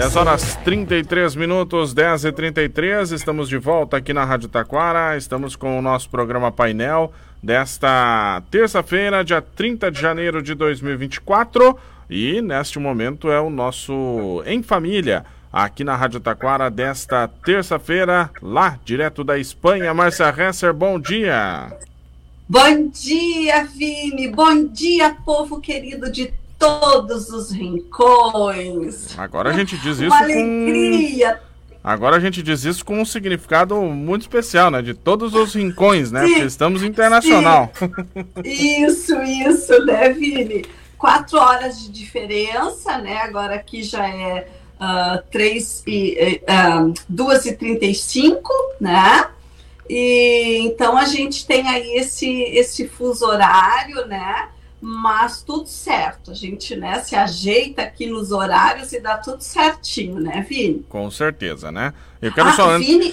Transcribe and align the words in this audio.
10 0.00 0.16
horas 0.16 0.56
33 0.64 1.36
minutos, 1.36 1.92
10 1.92 2.24
e 2.24 2.32
33 2.32 3.12
estamos 3.12 3.50
de 3.50 3.58
volta 3.58 3.98
aqui 3.98 4.14
na 4.14 4.24
Rádio 4.24 4.48
Taquara. 4.48 5.14
Estamos 5.14 5.54
com 5.54 5.78
o 5.78 5.82
nosso 5.82 6.08
programa 6.08 6.50
painel 6.50 7.12
desta 7.42 8.42
terça-feira, 8.50 9.22
dia 9.22 9.42
30 9.42 9.90
de 9.90 10.00
janeiro 10.00 10.42
de 10.42 10.54
2024. 10.54 11.78
E 12.08 12.40
neste 12.40 12.78
momento 12.78 13.30
é 13.30 13.38
o 13.38 13.50
nosso 13.50 14.42
Em 14.46 14.62
Família, 14.62 15.22
aqui 15.52 15.84
na 15.84 15.94
Rádio 15.94 16.18
Taquara, 16.18 16.70
desta 16.70 17.28
terça-feira, 17.28 18.30
lá 18.40 18.78
direto 18.82 19.22
da 19.22 19.38
Espanha. 19.38 19.92
Márcia 19.92 20.34
Hesser, 20.34 20.72
bom 20.72 20.98
dia. 20.98 21.76
Bom 22.48 22.88
dia, 22.88 23.64
Vini. 23.64 24.28
Bom 24.28 24.64
dia, 24.64 25.14
povo 25.26 25.60
querido 25.60 26.10
de 26.10 26.32
todos 26.60 27.30
os 27.30 27.50
rincões. 27.50 29.18
Agora 29.18 29.48
a 29.48 29.52
gente 29.54 29.78
diz 29.78 29.98
isso 29.98 30.06
Uma 30.08 30.18
alegria. 30.18 31.36
com... 31.36 31.50
Agora 31.82 32.16
a 32.16 32.20
gente 32.20 32.42
diz 32.42 32.64
isso 32.64 32.84
com 32.84 33.00
um 33.00 33.04
significado 33.06 33.74
muito 33.80 34.22
especial, 34.22 34.70
né? 34.70 34.82
De 34.82 34.92
todos 34.92 35.34
os 35.34 35.54
rincões, 35.54 36.12
né? 36.12 36.26
Sim, 36.26 36.32
Porque 36.32 36.46
estamos 36.46 36.82
internacional. 36.82 37.72
Isso, 38.44 39.16
isso, 39.22 39.84
né, 39.86 40.10
Vini? 40.10 40.66
Quatro 40.98 41.38
horas 41.38 41.80
de 41.82 41.90
diferença, 41.90 42.98
né? 42.98 43.16
Agora 43.22 43.54
aqui 43.54 43.82
já 43.82 44.06
é 44.06 44.46
uh, 44.76 45.22
três 45.30 45.82
e, 45.86 46.42
uh, 46.42 46.92
duas 47.08 47.46
e 47.46 47.56
trinta 47.56 47.86
e 47.86 47.94
cinco, 47.94 48.52
né? 48.78 49.26
E 49.88 50.58
então 50.66 50.98
a 50.98 51.06
gente 51.06 51.46
tem 51.46 51.66
aí 51.66 51.96
esse, 51.96 52.42
esse 52.42 52.86
fuso 52.86 53.24
horário, 53.24 54.06
né? 54.06 54.50
Mas 54.80 55.42
tudo 55.42 55.68
certo. 55.68 56.30
A 56.30 56.34
gente 56.34 56.74
né, 56.74 57.00
se 57.00 57.14
ajeita 57.14 57.82
aqui 57.82 58.06
nos 58.06 58.32
horários 58.32 58.92
e 58.92 59.00
dá 59.00 59.18
tudo 59.18 59.42
certinho, 59.42 60.18
né, 60.20 60.44
Vini? 60.48 60.84
Com 60.88 61.10
certeza, 61.10 61.70
né? 61.70 61.92
Eu 62.20 62.32
quero 62.32 62.48
ah, 62.48 62.52
só 62.52 62.70
antes. 62.70 62.88
Vini... 62.88 63.12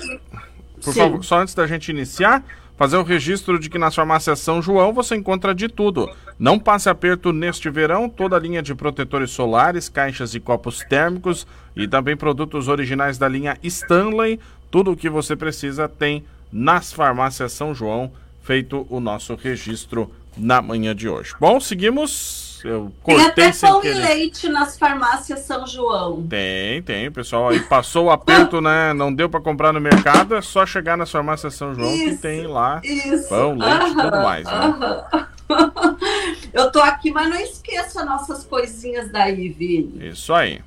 Por 0.81 0.93
Sim. 0.93 0.99
favor, 1.01 1.23
só 1.23 1.39
antes 1.39 1.55
da 1.55 1.65
gente 1.65 1.89
iniciar, 1.89 2.43
fazer 2.77 2.97
o 2.97 3.03
registro 3.03 3.59
de 3.59 3.69
que 3.69 3.79
nas 3.79 3.95
farmácias 3.95 4.39
São 4.39 4.61
João 4.61 4.93
você 4.93 5.15
encontra 5.15 5.53
de 5.53 5.67
tudo. 5.67 6.09
Não 6.37 6.59
passe 6.59 6.87
aperto 6.87 7.33
neste 7.33 7.69
verão, 7.69 8.07
toda 8.07 8.35
a 8.35 8.39
linha 8.39 8.61
de 8.61 8.75
protetores 8.75 9.31
solares, 9.31 9.89
caixas 9.89 10.35
e 10.35 10.39
copos 10.39 10.79
térmicos 10.87 11.47
e 11.75 11.87
também 11.87 12.15
produtos 12.15 12.67
originais 12.67 13.17
da 13.17 13.27
linha 13.27 13.57
Stanley. 13.63 14.39
Tudo 14.69 14.91
o 14.91 14.95
que 14.95 15.09
você 15.09 15.35
precisa 15.35 15.89
tem 15.89 16.23
nas 16.51 16.93
farmácias 16.93 17.51
São 17.51 17.73
João, 17.73 18.11
feito 18.43 18.85
o 18.89 18.99
nosso 18.99 19.35
registro 19.35 20.11
na 20.37 20.61
manhã 20.61 20.95
de 20.95 21.07
hoje. 21.09 21.33
Bom, 21.39 21.59
seguimos. 21.59 22.61
Eu 22.63 22.91
cortei 23.03 23.31
tem 23.31 23.45
até 23.49 23.67
pão 23.67 23.81
querer. 23.81 23.95
e 23.95 23.99
leite 23.99 24.49
nas 24.49 24.77
farmácias 24.77 25.41
São 25.41 25.65
João. 25.67 26.25
Tem, 26.27 26.81
tem. 26.81 27.07
O 27.07 27.11
pessoal 27.11 27.49
aí 27.49 27.59
passou 27.61 28.05
o 28.05 28.11
aperto, 28.11 28.59
né? 28.59 28.93
Não 28.93 29.13
deu 29.13 29.29
para 29.29 29.39
comprar 29.39 29.71
no 29.71 29.79
mercado, 29.79 30.35
é 30.35 30.41
só 30.41 30.65
chegar 30.65 30.97
nas 30.97 31.11
farmácias 31.11 31.53
São 31.53 31.75
João 31.75 31.93
isso, 31.93 32.15
que 32.15 32.21
tem 32.21 32.47
lá 32.47 32.81
isso. 32.83 33.29
pão, 33.29 33.55
leite 33.55 33.91
e 33.91 33.95
tudo 33.95 34.17
mais, 34.17 34.45
né? 34.45 35.05
Eu 36.51 36.71
tô 36.71 36.81
aqui, 36.81 37.11
mas 37.11 37.29
não 37.29 37.37
esqueça 37.37 38.03
nossas 38.03 38.43
coisinhas 38.43 39.11
daí, 39.11 39.49
Vini. 39.49 40.09
Isso 40.09 40.33
aí. 40.33 40.61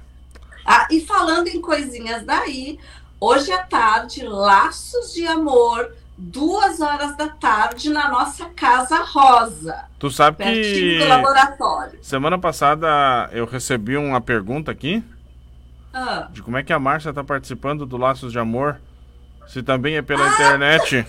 Ah, 0.64 0.86
e 0.90 1.00
falando 1.00 1.48
em 1.48 1.60
coisinhas 1.60 2.24
daí, 2.24 2.78
hoje 3.20 3.50
à 3.52 3.58
tarde, 3.58 4.22
Laços 4.22 5.12
de 5.12 5.26
Amor 5.26 5.92
duas 6.20 6.80
horas 6.80 7.16
da 7.16 7.28
tarde 7.28 7.88
na 7.88 8.08
nossa 8.10 8.44
Casa 8.50 8.98
Rosa. 8.98 9.84
Tu 9.98 10.10
sabe 10.10 10.44
que 10.44 10.98
do 10.98 11.08
laboratório. 11.08 11.98
Semana 12.02 12.38
passada 12.38 13.30
eu 13.32 13.46
recebi 13.46 13.96
uma 13.96 14.20
pergunta 14.20 14.70
aqui 14.70 15.02
ah. 15.94 16.28
de 16.30 16.42
como 16.42 16.58
é 16.58 16.62
que 16.62 16.72
a 16.72 16.78
Márcia 16.78 17.08
está 17.08 17.24
participando 17.24 17.86
do 17.86 17.96
Laços 17.96 18.32
de 18.32 18.38
Amor, 18.38 18.78
se 19.48 19.62
também 19.62 19.96
é 19.96 20.02
pela 20.02 20.24
ah. 20.24 20.34
internet. 20.34 21.06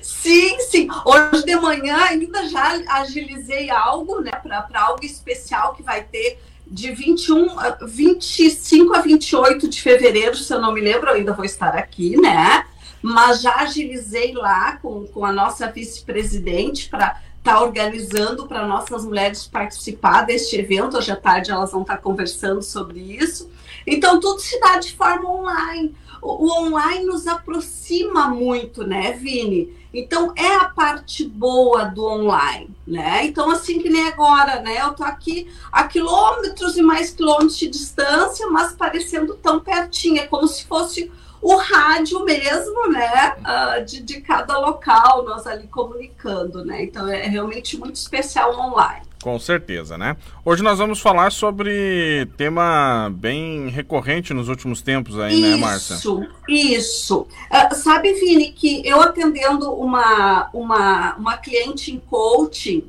Sim, 0.00 0.58
sim. 0.60 0.88
Hoje 1.04 1.44
de 1.44 1.56
manhã 1.56 1.96
ainda 1.96 2.48
já 2.48 2.80
agilizei 2.88 3.70
algo, 3.70 4.20
né, 4.20 4.30
para 4.30 4.80
algo 4.80 5.04
especial 5.04 5.74
que 5.74 5.82
vai 5.82 6.04
ter 6.04 6.38
de 6.66 6.92
21, 6.92 7.48
25 7.86 8.94
a 8.94 9.00
28 9.00 9.68
de 9.68 9.82
fevereiro, 9.82 10.34
se 10.34 10.52
eu 10.52 10.60
não 10.60 10.72
me 10.72 10.80
lembro, 10.80 11.10
eu 11.10 11.16
ainda 11.16 11.32
vou 11.32 11.44
estar 11.44 11.76
aqui, 11.76 12.16
né? 12.20 12.64
Mas 13.04 13.42
já 13.42 13.56
agilizei 13.56 14.32
lá 14.32 14.78
com, 14.78 15.06
com 15.06 15.26
a 15.26 15.30
nossa 15.30 15.70
vice-presidente 15.70 16.88
para 16.88 17.20
estar 17.36 17.56
tá 17.56 17.60
organizando 17.60 18.46
para 18.46 18.66
nossas 18.66 19.04
mulheres 19.04 19.46
participar 19.46 20.22
deste 20.22 20.56
evento. 20.56 20.96
Hoje 20.96 21.12
à 21.12 21.16
tarde 21.16 21.50
elas 21.50 21.70
vão 21.70 21.82
estar 21.82 21.96
tá 21.96 22.02
conversando 22.02 22.62
sobre 22.62 23.00
isso. 23.00 23.50
Então, 23.86 24.18
tudo 24.18 24.40
se 24.40 24.58
dá 24.58 24.78
de 24.78 24.96
forma 24.96 25.30
online. 25.30 25.94
O, 26.22 26.46
o 26.46 26.62
online 26.62 27.04
nos 27.04 27.26
aproxima 27.26 28.28
muito, 28.28 28.86
né, 28.86 29.12
Vini? 29.12 29.76
Então, 29.92 30.32
é 30.34 30.54
a 30.54 30.64
parte 30.64 31.28
boa 31.28 31.84
do 31.84 32.06
online, 32.06 32.74
né? 32.86 33.26
Então, 33.26 33.50
assim 33.50 33.82
que 33.82 33.90
nem 33.90 34.08
agora, 34.08 34.62
né? 34.62 34.80
Eu 34.80 34.94
tô 34.94 35.04
aqui 35.04 35.46
a 35.70 35.84
quilômetros 35.84 36.78
e 36.78 36.82
mais 36.82 37.10
quilômetros 37.10 37.58
de 37.58 37.68
distância, 37.68 38.46
mas 38.46 38.72
parecendo 38.72 39.34
tão 39.34 39.60
pertinho. 39.60 40.22
É 40.22 40.26
como 40.26 40.48
se 40.48 40.64
fosse 40.64 41.12
o 41.44 41.56
rádio 41.56 42.24
mesmo, 42.24 42.90
né, 42.90 43.36
uh, 43.40 43.84
de, 43.84 44.02
de 44.02 44.22
cada 44.22 44.58
local, 44.58 45.22
nós 45.26 45.46
ali 45.46 45.68
comunicando, 45.68 46.64
né? 46.64 46.84
Então 46.84 47.06
é 47.06 47.28
realmente 47.28 47.76
muito 47.76 47.96
especial 47.96 48.58
online. 48.58 49.02
Com 49.22 49.38
certeza, 49.38 49.98
né? 49.98 50.16
Hoje 50.42 50.62
nós 50.62 50.78
vamos 50.78 51.00
falar 51.00 51.30
sobre 51.30 52.26
tema 52.38 53.12
bem 53.14 53.68
recorrente 53.68 54.32
nos 54.32 54.48
últimos 54.48 54.80
tempos 54.80 55.18
aí, 55.18 55.34
isso, 55.34 55.42
né, 55.42 55.56
Márcia? 55.56 55.94
Isso, 55.96 56.26
isso. 56.48 57.26
Uh, 57.50 57.74
sabe, 57.74 58.14
Vini, 58.14 58.50
que 58.50 58.80
eu 58.82 59.02
atendendo 59.02 59.70
uma, 59.70 60.48
uma, 60.50 61.14
uma 61.16 61.36
cliente 61.36 61.92
em 61.92 61.98
coaching 61.98 62.84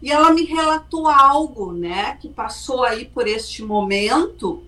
e 0.00 0.10
ela 0.10 0.32
me 0.32 0.44
relatou 0.44 1.08
algo, 1.08 1.74
né, 1.74 2.16
que 2.18 2.28
passou 2.28 2.84
aí 2.84 3.04
por 3.04 3.26
este 3.26 3.62
momento 3.62 4.62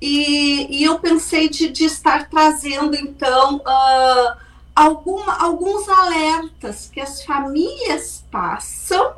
e, 0.00 0.78
e 0.80 0.84
eu 0.84 0.98
pensei 0.98 1.48
de, 1.48 1.68
de, 1.68 1.84
estar 1.84 2.28
trazendo, 2.28 2.94
então, 2.94 3.56
uh, 3.56 4.36
alguma, 4.74 5.36
alguns 5.38 5.88
alertas 5.88 6.88
que 6.92 7.00
as 7.00 7.24
famílias 7.24 8.24
passam 8.30 9.14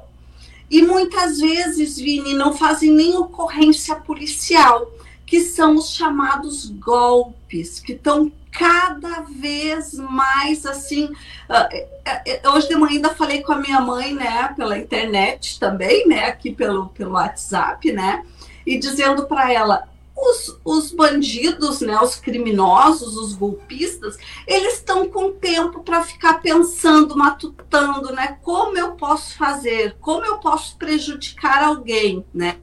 e 0.71 0.83
muitas 0.83 1.41
vezes, 1.41 1.97
Vini, 1.97 2.33
não 2.35 2.57
fazem 2.57 2.93
nem 2.93 3.17
ocorrência 3.17 3.97
policial, 3.97 4.91
que 5.27 5.41
são 5.41 5.75
os 5.75 5.91
chamados 5.91 6.67
golpes, 6.71 7.81
que 7.81 7.93
estão 7.93 8.31
cada 8.53 9.23
vez 9.23 9.95
mais 9.95 10.65
assim. 10.65 11.07
Uh, 11.07 12.51
hoje 12.53 12.69
de 12.69 12.77
manhã 12.77 12.97
ainda 12.97 13.15
falei 13.15 13.43
com 13.43 13.53
a 13.53 13.59
minha 13.59 13.81
mãe, 13.81 14.15
né, 14.15 14.53
pela 14.57 14.79
internet 14.79 15.59
também, 15.59 16.07
né, 16.07 16.27
aqui 16.27 16.53
pelo, 16.53 16.89
pelo 16.89 17.13
WhatsApp, 17.13 17.93
né, 17.93 18.25
e 18.65 18.79
dizendo 18.79 19.27
para 19.27 19.53
ela: 19.53 19.89
os, 20.21 20.61
os 20.65 20.93
bandidos, 20.93 21.81
né, 21.81 21.99
os 22.01 22.17
criminosos, 22.17 23.17
os 23.17 23.33
golpistas, 23.35 24.19
eles 24.47 24.75
estão 24.75 25.09
com 25.09 25.33
tempo 25.33 25.83
para 25.83 26.03
ficar 26.03 26.41
pensando, 26.41 27.17
matutando, 27.17 28.13
né, 28.13 28.39
como 28.43 28.77
eu 28.77 28.93
posso 28.93 29.37
fazer, 29.37 29.97
como 30.01 30.25
eu 30.25 30.39
posso 30.39 30.77
prejudicar 30.77 31.63
alguém, 31.65 32.25
né? 32.35 32.59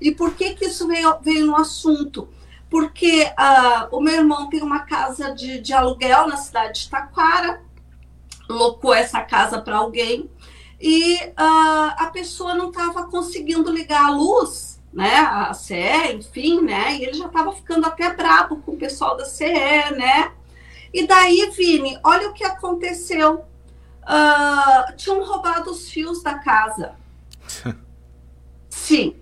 E 0.00 0.12
por 0.12 0.32
que 0.34 0.54
que 0.54 0.66
isso 0.66 0.86
veio, 0.86 1.16
veio 1.22 1.46
no 1.46 1.56
assunto? 1.56 2.28
Porque 2.70 3.24
uh, 3.24 3.96
o 3.96 4.00
meu 4.00 4.14
irmão 4.14 4.48
tem 4.48 4.62
uma 4.62 4.80
casa 4.80 5.34
de, 5.34 5.60
de 5.60 5.72
aluguel 5.72 6.26
na 6.26 6.36
cidade 6.36 6.82
de 6.82 6.90
Taquara, 6.90 7.62
locou 8.48 8.94
essa 8.94 9.20
casa 9.20 9.60
para 9.60 9.78
alguém 9.78 10.30
e 10.80 11.16
uh, 11.16 11.94
a 11.96 12.10
pessoa 12.12 12.54
não 12.54 12.68
estava 12.68 13.04
conseguindo 13.08 13.70
ligar 13.70 14.06
a 14.06 14.10
luz 14.10 14.67
né, 14.98 15.14
a 15.14 15.54
CE, 15.54 16.12
enfim, 16.12 16.60
né, 16.60 16.96
e 16.96 17.04
ele 17.04 17.12
já 17.14 17.26
estava 17.26 17.52
ficando 17.52 17.86
até 17.86 18.12
bravo 18.12 18.56
com 18.56 18.72
o 18.72 18.76
pessoal 18.76 19.16
da 19.16 19.24
CE, 19.24 19.46
né, 19.96 20.32
e 20.92 21.06
daí, 21.06 21.48
Vini, 21.56 21.96
olha 22.02 22.28
o 22.28 22.32
que 22.34 22.42
aconteceu, 22.42 23.44
uh, 24.02 24.96
tinham 24.96 25.24
roubado 25.24 25.70
os 25.70 25.88
fios 25.88 26.20
da 26.20 26.40
casa, 26.40 26.96
sim, 28.68 29.14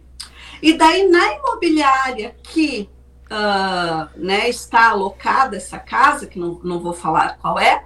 e 0.63 0.73
daí 0.73 1.07
na 1.11 1.35
imobiliária 1.35 2.35
que 2.43 2.89
uh, 3.27 4.09
né, 4.19 4.49
está 4.49 4.89
alocada 4.89 5.59
essa 5.59 5.79
casa, 5.79 6.27
que 6.27 6.39
não, 6.39 6.59
não 6.65 6.81
vou 6.81 6.95
falar 6.95 7.37
qual 7.37 7.59
é, 7.59 7.85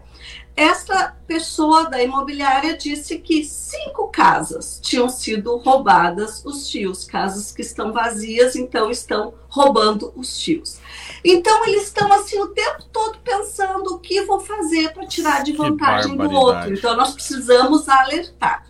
essa 0.61 1.17
pessoa 1.27 1.89
da 1.89 2.03
imobiliária 2.03 2.77
disse 2.77 3.19
que 3.19 3.43
cinco 3.43 4.09
casas 4.09 4.79
tinham 4.83 5.09
sido 5.09 5.57
roubadas 5.57 6.45
os 6.45 6.71
fios, 6.71 7.05
casas 7.05 7.51
que 7.51 7.63
estão 7.63 7.95
vazias, 7.95 8.55
então 8.55 8.91
estão 8.91 9.33
roubando 9.49 10.13
os 10.15 10.43
fios. 10.43 10.79
Então 11.25 11.67
eles 11.67 11.85
estão 11.85 12.13
assim 12.13 12.39
o 12.41 12.49
tempo 12.49 12.85
todo 12.93 13.19
pensando 13.25 13.95
o 13.95 13.99
que 14.01 14.21
vou 14.23 14.41
fazer 14.41 14.93
para 14.93 15.07
tirar 15.07 15.43
de 15.43 15.53
vantagem 15.53 16.15
do 16.15 16.31
outro. 16.31 16.75
Então 16.75 16.95
nós 16.95 17.15
precisamos 17.15 17.89
alertar. 17.89 18.67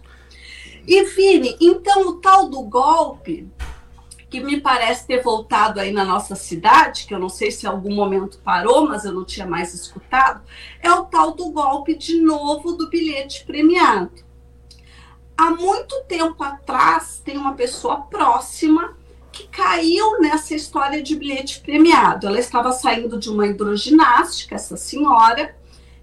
E 0.87 1.03
Vini, 1.05 1.57
então 1.61 2.07
o 2.07 2.21
tal 2.21 2.49
do 2.49 2.63
golpe 2.63 3.49
que 4.31 4.41
me 4.41 4.61
parece 4.61 5.07
ter 5.07 5.23
voltado 5.23 5.81
aí 5.81 5.93
na 5.93 6.05
nossa 6.05 6.37
cidade, 6.37 7.05
que 7.05 7.13
eu 7.13 7.19
não 7.19 7.29
sei 7.29 7.51
se 7.51 7.67
em 7.67 7.69
algum 7.69 7.93
momento 7.93 8.39
parou, 8.39 8.87
mas 8.87 9.05
eu 9.05 9.13
não 9.13 9.25
tinha 9.25 9.45
mais 9.45 9.75
escutado, 9.75 10.41
é 10.81 10.91
o 10.93 11.05
tal 11.05 11.33
do 11.33 11.51
golpe 11.51 11.97
de 11.97 12.21
novo 12.21 12.73
do 12.73 12.89
bilhete 12.89 13.45
premiado. 13.45 14.13
Há 15.37 15.51
muito 15.51 16.01
tempo 16.07 16.45
atrás, 16.45 17.21
tem 17.25 17.37
uma 17.37 17.55
pessoa 17.55 18.03
próxima 18.03 18.97
que 19.33 19.49
caiu 19.49 20.21
nessa 20.21 20.55
história 20.55 21.03
de 21.03 21.17
bilhete 21.17 21.61
premiado. 21.61 22.27
Ela 22.27 22.39
estava 22.39 22.73
saindo 22.73 23.19
de 23.19 23.31
uma 23.31 23.47
hidroginástica, 23.47 24.55
essa 24.55 24.77
senhora, 24.77 25.57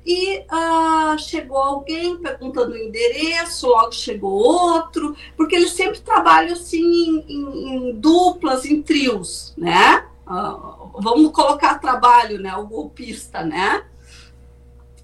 e 0.07 0.39
uh, 0.39 1.19
chegou 1.19 1.57
alguém 1.57 2.15
perguntando 2.15 2.71
o 2.71 2.77
endereço, 2.77 3.68
logo 3.68 3.92
chegou 3.92 4.31
outro, 4.31 5.13
porque 5.36 5.54
eles 5.54 5.74
sempre 5.74 6.00
trabalham 6.00 6.54
assim 6.54 6.80
em, 6.80 7.25
em, 7.27 7.89
em 7.89 8.00
duplas, 8.00 8.63
em 8.63 8.81
trios, 8.81 9.54
né? 9.57 10.06
Uh, 10.25 11.01
vamos 11.01 11.33
colocar 11.33 11.80
trabalho, 11.80 12.39
né? 12.39 12.56
O 12.56 12.65
golpista, 12.65 13.44
né? 13.44 13.83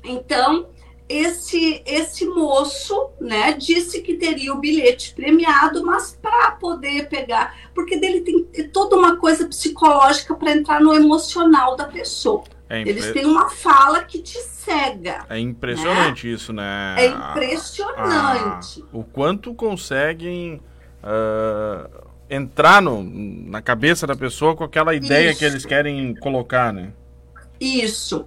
Então, 0.05 0.67
esse 1.09 1.83
esse 1.85 2.25
moço, 2.25 3.09
né, 3.19 3.51
disse 3.51 4.01
que 4.01 4.13
teria 4.15 4.53
o 4.53 4.59
bilhete 4.59 5.13
premiado, 5.13 5.85
mas 5.85 6.17
para 6.21 6.51
poder 6.51 7.09
pegar, 7.09 7.71
porque 7.75 7.97
dele 7.97 8.21
tem 8.21 8.69
toda 8.69 8.95
uma 8.95 9.17
coisa 9.17 9.45
psicológica 9.47 10.33
para 10.33 10.53
entrar 10.53 10.79
no 10.79 10.93
emocional 10.93 11.75
da 11.75 11.85
pessoa. 11.85 12.45
É 12.73 12.79
impre... 12.79 12.89
Eles 12.89 13.11
têm 13.11 13.25
uma 13.25 13.51
fala 13.51 14.03
que 14.03 14.19
te 14.19 14.39
cega. 14.39 15.25
É 15.29 15.37
impressionante 15.37 16.25
né? 16.25 16.33
isso, 16.33 16.51
né? 16.51 16.95
É 16.97 17.05
impressionante. 17.05 18.83
o 18.91 19.03
quanto 19.03 19.53
conseguem 19.53 20.59
uh, 21.03 22.07
entrar 22.27 22.81
no, 22.81 23.03
na 23.03 23.61
cabeça 23.61 24.07
da 24.07 24.15
pessoa 24.15 24.55
com 24.55 24.63
aquela 24.63 24.95
ideia 24.95 25.29
isso. 25.29 25.39
que 25.39 25.45
eles 25.45 25.63
querem 25.67 26.15
colocar, 26.15 26.73
né? 26.73 26.91
Isso. 27.59 28.25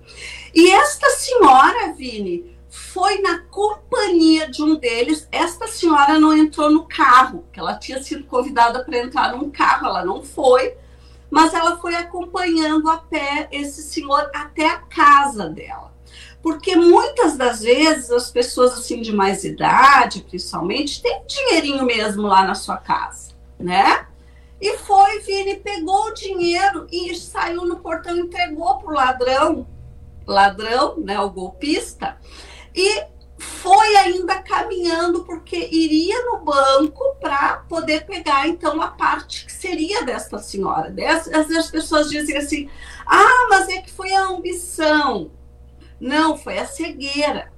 E 0.55 0.71
esta 0.71 1.11
senhora, 1.11 1.93
Vini, 1.95 2.57
foi 2.69 3.21
na 3.21 3.41
companhia 3.51 4.49
de 4.49 4.63
um 4.63 4.77
deles. 4.77 5.27
Esta 5.33 5.67
senhora 5.67 6.21
não 6.21 6.33
entrou 6.33 6.71
no 6.71 6.87
carro, 6.87 7.45
que 7.53 7.59
ela 7.59 7.75
tinha 7.75 8.01
sido 8.01 8.23
convidada 8.23 8.85
para 8.85 8.97
entrar 8.97 9.37
num 9.37 9.51
carro, 9.51 9.89
ela 9.89 10.05
não 10.05 10.23
foi 10.23 10.77
mas 11.31 11.55
ela 11.55 11.79
foi 11.79 11.95
acompanhando 11.95 12.89
a 12.89 12.99
pé 12.99 13.49
esse 13.51 13.83
senhor 13.83 14.31
até 14.35 14.69
a 14.69 14.79
casa 14.79 15.49
dela. 15.49 15.95
Porque 16.43 16.77
muitas 16.77 17.37
das 17.37 17.61
vezes 17.61 18.11
as 18.11 18.31
pessoas 18.31 18.73
assim 18.75 19.01
de 19.03 19.13
mais 19.13 19.45
idade, 19.45 20.23
principalmente, 20.23 21.03
têm 21.03 21.23
dinheirinho 21.27 21.85
mesmo 21.85 22.23
lá 22.23 22.45
na 22.45 22.55
sua 22.55 22.77
casa, 22.77 23.33
né? 23.59 24.07
E 24.61 24.79
foi, 24.79 25.21
Vini, 25.21 25.57
pegou 25.57 26.07
o 26.07 26.15
dinheiro 26.15 26.87
e 26.91 27.15
saiu 27.15 27.65
no 27.65 27.81
portão, 27.81 28.17
entregou 28.17 28.79
pro 28.79 28.95
ladrão, 28.95 29.67
ladrão, 30.27 30.99
né, 30.99 31.21
o 31.21 31.31
golpista, 31.31 32.17
e 32.75 33.05
foi 33.39 33.97
ainda 33.97 34.37
caminhando 34.43 35.25
porque 35.25 35.57
iria 35.71 36.25
no 36.25 36.39
banco 36.39 37.17
para 37.21 37.59
poder 37.69 38.07
pegar 38.07 38.49
então 38.49 38.81
a 38.81 38.89
parte 38.89 39.45
que 39.47 39.53
seria 39.53 40.03
desta 40.05 40.39
senhora. 40.39 40.95
Às 41.09 41.27
vezes 41.27 41.57
as 41.57 41.71
pessoas 41.71 42.09
dizem 42.09 42.37
assim: 42.37 42.71
"Ah, 43.07 43.47
mas 43.51 43.69
é 43.69 43.83
que 43.83 43.91
foi 43.91 44.13
a 44.13 44.29
ambição". 44.29 45.31
Não, 46.01 46.37
foi 46.37 46.59
a 46.59 46.67
cegueira, 46.67 47.53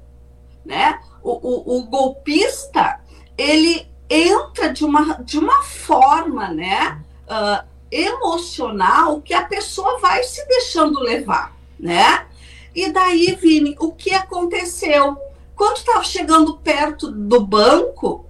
né? 0.65 1.01
O, 1.23 1.33
o, 1.33 1.79
o 1.79 1.83
golpista 1.87 3.01
ele 3.37 3.89
entra 4.11 4.73
de 4.73 4.85
uma, 4.85 5.23
de 5.23 5.39
uma 5.39 5.63
forma, 5.63 6.49
né, 6.49 7.01
uh, 7.27 7.67
emocional 7.91 9.21
que 9.21 9.35
a 9.35 9.45
pessoa 9.45 9.99
vai 9.99 10.23
se 10.25 10.47
deixando 10.47 11.01
levar, 11.01 11.57
né? 11.79 12.27
E 12.75 12.91
daí, 12.93 13.37
Vini, 13.41 13.77
o 13.79 13.93
que 13.93 14.15
aconteceu? 14.15 15.17
Quando 15.59 15.79
estava 15.79 16.05
chegando 16.05 16.59
perto 16.59 17.11
do 17.11 17.45
banco, 17.45 18.27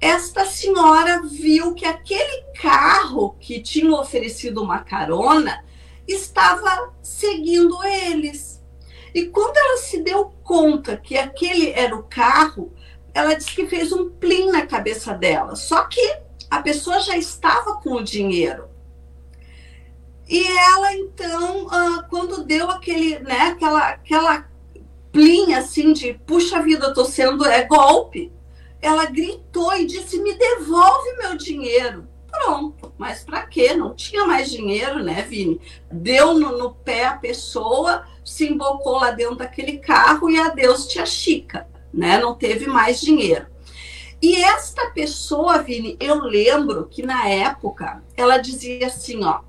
esta 0.00 0.44
senhora 0.44 1.22
viu 1.22 1.74
que 1.74 1.84
aquele 1.84 2.42
carro 2.60 3.36
que 3.38 3.62
tinha 3.62 3.94
oferecido 3.94 4.60
uma 4.60 4.80
carona 4.80 5.64
estava 6.08 6.92
seguindo 7.00 7.80
eles. 7.84 8.60
E 9.14 9.26
quando 9.26 9.56
ela 9.56 9.76
se 9.76 10.02
deu 10.02 10.34
conta 10.42 10.96
que 10.96 11.16
aquele 11.16 11.70
era 11.70 11.94
o 11.94 12.02
carro, 12.02 12.72
ela 13.14 13.34
disse 13.34 13.54
que 13.54 13.68
fez 13.68 13.92
um 13.92 14.10
plim 14.10 14.50
na 14.50 14.66
cabeça 14.66 15.14
dela. 15.14 15.54
Só 15.54 15.84
que 15.84 16.16
a 16.50 16.60
pessoa 16.60 16.98
já 16.98 17.16
estava 17.16 17.76
com 17.76 17.92
o 17.92 18.02
dinheiro. 18.02 18.68
E 20.28 20.44
ela 20.58 20.94
então, 20.94 21.68
ah, 21.70 22.04
quando 22.10 22.42
deu 22.42 22.68
aquele, 22.68 23.20
né, 23.20 23.52
aquela, 23.52 23.88
aquela 23.90 24.51
plim 25.12 25.54
assim 25.54 25.92
de 25.92 26.14
puxa 26.26 26.62
vida, 26.62 26.94
tô 26.94 27.04
sendo 27.04 27.44
é 27.44 27.64
golpe. 27.64 28.32
Ela 28.80 29.04
gritou 29.06 29.72
e 29.74 29.86
disse: 29.86 30.20
"Me 30.20 30.34
devolve 30.34 31.16
meu 31.18 31.36
dinheiro". 31.36 32.08
Pronto, 32.32 32.94
mas 32.96 33.22
para 33.22 33.46
quê? 33.46 33.74
Não 33.74 33.94
tinha 33.94 34.24
mais 34.26 34.50
dinheiro, 34.50 35.04
né, 35.04 35.20
Vini? 35.22 35.60
Deu 35.90 36.32
no, 36.32 36.56
no, 36.56 36.74
pé 36.74 37.04
a 37.04 37.16
pessoa, 37.16 38.06
se 38.24 38.48
embocou 38.50 38.94
lá 38.94 39.10
dentro 39.10 39.36
daquele 39.36 39.76
carro 39.76 40.30
e 40.30 40.38
adeus 40.38 40.86
tia 40.86 41.04
Chica, 41.04 41.68
né? 41.92 42.18
Não 42.18 42.34
teve 42.34 42.66
mais 42.66 42.98
dinheiro. 43.02 43.46
E 44.20 44.36
esta 44.36 44.90
pessoa, 44.92 45.62
Vini, 45.62 45.96
eu 46.00 46.20
lembro 46.20 46.86
que 46.86 47.04
na 47.04 47.28
época 47.28 48.02
ela 48.16 48.38
dizia 48.38 48.86
assim, 48.86 49.22
ó, 49.22 49.40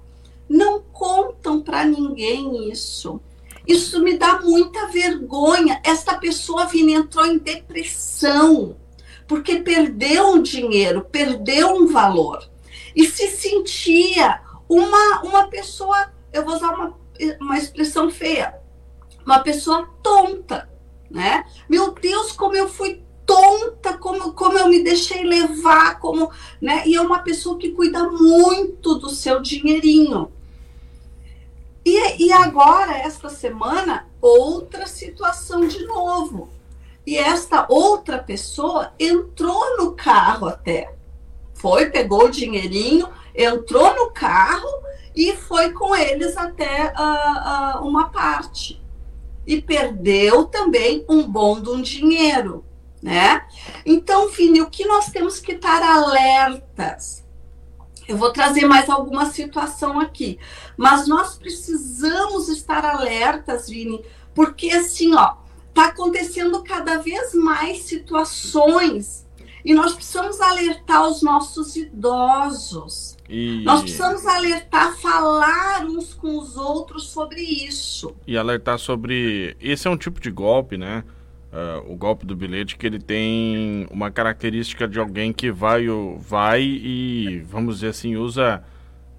não 0.50 0.82
contam 0.82 1.62
para 1.62 1.86
ninguém 1.86 2.70
isso. 2.70 3.22
Isso 3.68 4.02
me 4.02 4.18
dá 4.18 4.42
muita 4.42 4.88
vergonha. 4.88 5.82
Esta 5.84 6.18
pessoa 6.18 6.66
vindo 6.66 6.90
entrou 6.90 7.26
em 7.26 7.38
depressão 7.38 8.78
porque 9.28 9.58
perdeu 9.58 10.30
um 10.30 10.42
dinheiro, 10.42 11.08
perdeu 11.10 11.74
um 11.74 11.88
valor 11.88 12.48
e 12.96 13.06
se 13.06 13.28
sentia 13.30 14.42
uma 14.68 15.22
uma 15.24 15.48
pessoa, 15.48 16.12
eu 16.32 16.44
vou 16.44 16.56
usar 16.56 16.74
uma, 16.74 16.98
uma 17.40 17.58
expressão 17.58 18.10
feia, 18.10 18.56
uma 19.26 19.40
pessoa 19.40 19.90
tonta, 20.02 20.70
né? 21.10 21.46
Meu 21.70 21.92
Deus, 21.94 22.32
como 22.32 22.56
eu 22.56 22.68
fui 22.68 23.02
tonta, 23.26 23.98
como, 23.98 24.34
como 24.34 24.58
eu 24.58 24.68
me 24.68 24.84
deixei 24.84 25.24
levar, 25.24 26.00
como, 26.00 26.30
né? 26.62 26.84
E 26.86 26.96
é 26.96 27.02
uma 27.02 27.20
pessoa 27.20 27.58
que 27.58 27.72
cuida 27.72 28.10
muito 28.10 28.96
do 28.96 29.10
seu 29.10 29.42
dinheirinho. 29.42 30.32
E, 31.86 32.28
e 32.28 32.32
agora, 32.32 32.98
esta 32.98 33.30
semana, 33.30 34.08
outra 34.22 34.88
situação 34.88 35.68
de 35.68 35.86
novo. 35.86 36.50
E 37.06 37.18
esta 37.18 37.66
outra 37.68 38.18
pessoa 38.18 38.94
entrou 38.98 39.78
no 39.78 39.92
carro 39.94 40.48
até. 40.48 40.94
Foi, 41.54 41.90
pegou 41.90 42.26
o 42.26 42.32
dinheirinho, 42.32 43.10
entrou 43.36 43.94
no 43.96 44.12
carro 44.12 44.70
e 45.16 45.34
foi 45.34 45.72
com 45.74 45.96
eles 45.96 46.38
até 46.38 46.94
uh, 46.98 47.82
uh, 47.82 47.88
uma 47.88 48.10
parte. 48.10 48.82
E 49.46 49.62
perdeu 49.62 50.46
também 50.46 51.06
um 51.10 51.24
bom 51.24 51.62
de 51.62 51.70
um 51.70 51.82
dinheiro, 51.82 52.64
né? 53.02 53.46
Então, 53.86 54.30
Vini, 54.30 54.62
o 54.62 54.70
que 54.70 54.86
nós 54.86 55.08
temos 55.08 55.40
que 55.40 55.52
estar 55.52 55.84
alertas? 55.84 57.23
Eu 58.08 58.18
vou 58.18 58.32
trazer 58.32 58.66
mais 58.66 58.90
alguma 58.90 59.26
situação 59.26 60.00
aqui. 60.00 60.38
Mas 60.78 61.08
nós 61.08 61.38
precisamos 61.38 62.50
estar 62.50 62.84
alertas, 62.86 63.70
Vini, 63.70 64.04
porque 64.34 64.72
assim, 64.72 65.14
ó, 65.16 65.36
tá 65.74 65.88
acontecendo 65.88 66.64
cada 66.64 66.98
vez 66.98 67.34
mais 67.34 67.84
situações 67.84 69.24
e 69.66 69.74
nós 69.74 69.94
precisamos 69.94 70.42
alertar 70.42 71.08
os 71.08 71.22
nossos 71.22 71.76
idosos. 71.76 73.18
E... 73.30 73.64
Nós 73.64 73.82
precisamos 73.82 74.26
alertar, 74.26 74.98
falar 74.98 75.86
uns 75.86 76.14
com 76.14 76.38
os 76.38 76.58
outros 76.58 77.10
sobre 77.10 77.42
isso. 77.42 78.14
E 78.28 78.38
alertar 78.38 78.78
sobre. 78.78 79.56
Esse 79.62 79.88
é 79.88 79.92
um 79.92 79.98
tipo 79.98 80.20
de 80.20 80.30
golpe, 80.30 80.78
né? 80.78 81.04
Uh, 81.54 81.92
o 81.92 81.96
golpe 81.96 82.26
do 82.26 82.36
bilhete 82.36 82.76
que 82.76 82.86
ele 82.86 83.00
tem 83.00 83.88
uma 83.92 84.10
característica 84.10 84.88
de 84.88 85.00
alguém 85.00 85.32
que 85.32 85.52
vai, 85.52 85.86
vai 86.18 86.62
e, 86.62 87.44
vamos 87.48 87.76
dizer 87.76 87.90
assim, 87.90 88.16
usa 88.16 88.64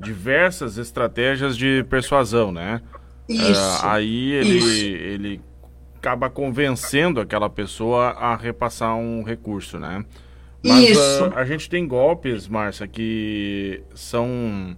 diversas 0.00 0.76
estratégias 0.76 1.56
de 1.56 1.84
persuasão, 1.88 2.50
né? 2.50 2.82
Isso. 3.28 3.82
Uh, 3.82 3.86
aí 3.86 4.32
ele, 4.32 4.58
isso. 4.58 4.84
ele 4.84 5.40
acaba 5.96 6.28
convencendo 6.28 7.20
aquela 7.20 7.48
pessoa 7.48 8.10
a 8.10 8.36
repassar 8.36 8.96
um 8.96 9.22
recurso, 9.22 9.78
né? 9.78 10.04
Mas 10.62 10.90
Isso. 10.90 11.24
Uh, 11.26 11.32
a 11.36 11.44
gente 11.44 11.68
tem 11.68 11.86
golpes, 11.86 12.48
Márcia, 12.48 12.88
que 12.88 13.82
são 13.94 14.76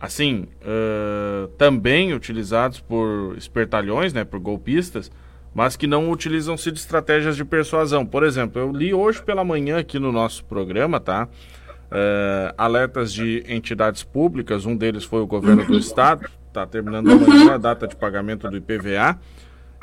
assim 0.00 0.46
também 1.56 2.14
utilizados 2.14 2.78
por 2.78 3.36
espertalhões, 3.36 4.12
né, 4.12 4.22
por 4.22 4.38
golpistas, 4.38 5.10
mas 5.54 5.76
que 5.76 5.86
não 5.86 6.10
utilizam-se 6.10 6.70
de 6.70 6.78
estratégias 6.78 7.36
de 7.36 7.44
persuasão. 7.44 8.04
Por 8.04 8.22
exemplo, 8.22 8.60
eu 8.60 8.72
li 8.72 8.94
hoje 8.94 9.22
pela 9.22 9.44
manhã 9.44 9.78
aqui 9.78 9.98
no 9.98 10.12
nosso 10.12 10.44
programa, 10.44 11.00
tá? 11.00 11.28
é, 11.90 12.54
alertas 12.56 13.12
de 13.12 13.44
entidades 13.48 14.02
públicas, 14.02 14.66
um 14.66 14.76
deles 14.76 15.04
foi 15.04 15.20
o 15.20 15.26
governo 15.26 15.64
do 15.64 15.78
estado, 15.78 16.28
está 16.46 16.66
terminando 16.66 17.10
amanhã 17.10 17.54
a 17.54 17.58
data 17.58 17.86
de 17.86 17.96
pagamento 17.96 18.48
do 18.48 18.56
IPVA. 18.56 19.18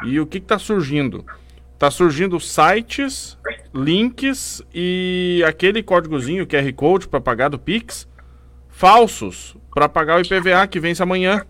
E 0.05 0.19
o 0.19 0.25
que 0.25 0.37
está 0.37 0.59
surgindo? 0.59 1.25
Está 1.73 1.89
surgindo 1.89 2.39
sites, 2.39 3.37
links 3.73 4.61
e 4.73 5.43
aquele 5.47 5.81
códigozinho 5.81 6.47
QR 6.47 6.71
Code 6.73 7.07
para 7.07 7.21
pagar 7.21 7.49
do 7.49 7.59
Pix 7.59 8.07
falsos 8.69 9.55
para 9.73 9.87
pagar 9.87 10.17
o 10.17 10.21
IPVA 10.21 10.67
que 10.67 10.79
vence 10.79 11.01
amanhã. 11.01 11.45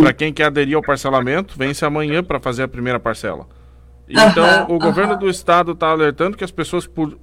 Para 0.00 0.12
quem 0.12 0.32
quer 0.32 0.44
aderir 0.44 0.76
ao 0.76 0.82
parcelamento, 0.82 1.54
vence 1.56 1.84
amanhã 1.84 2.22
para 2.22 2.40
fazer 2.40 2.62
a 2.62 2.68
primeira 2.68 2.98
parcela. 2.98 3.46
Então, 4.08 4.66
o 4.74 4.78
governo 4.78 5.16
do 5.16 5.28
estado 5.28 5.72
está 5.72 5.88
alertando 5.88 6.36
que 6.36 6.44
as 6.44 6.50
pessoas 6.50 6.86
por, 6.86 7.18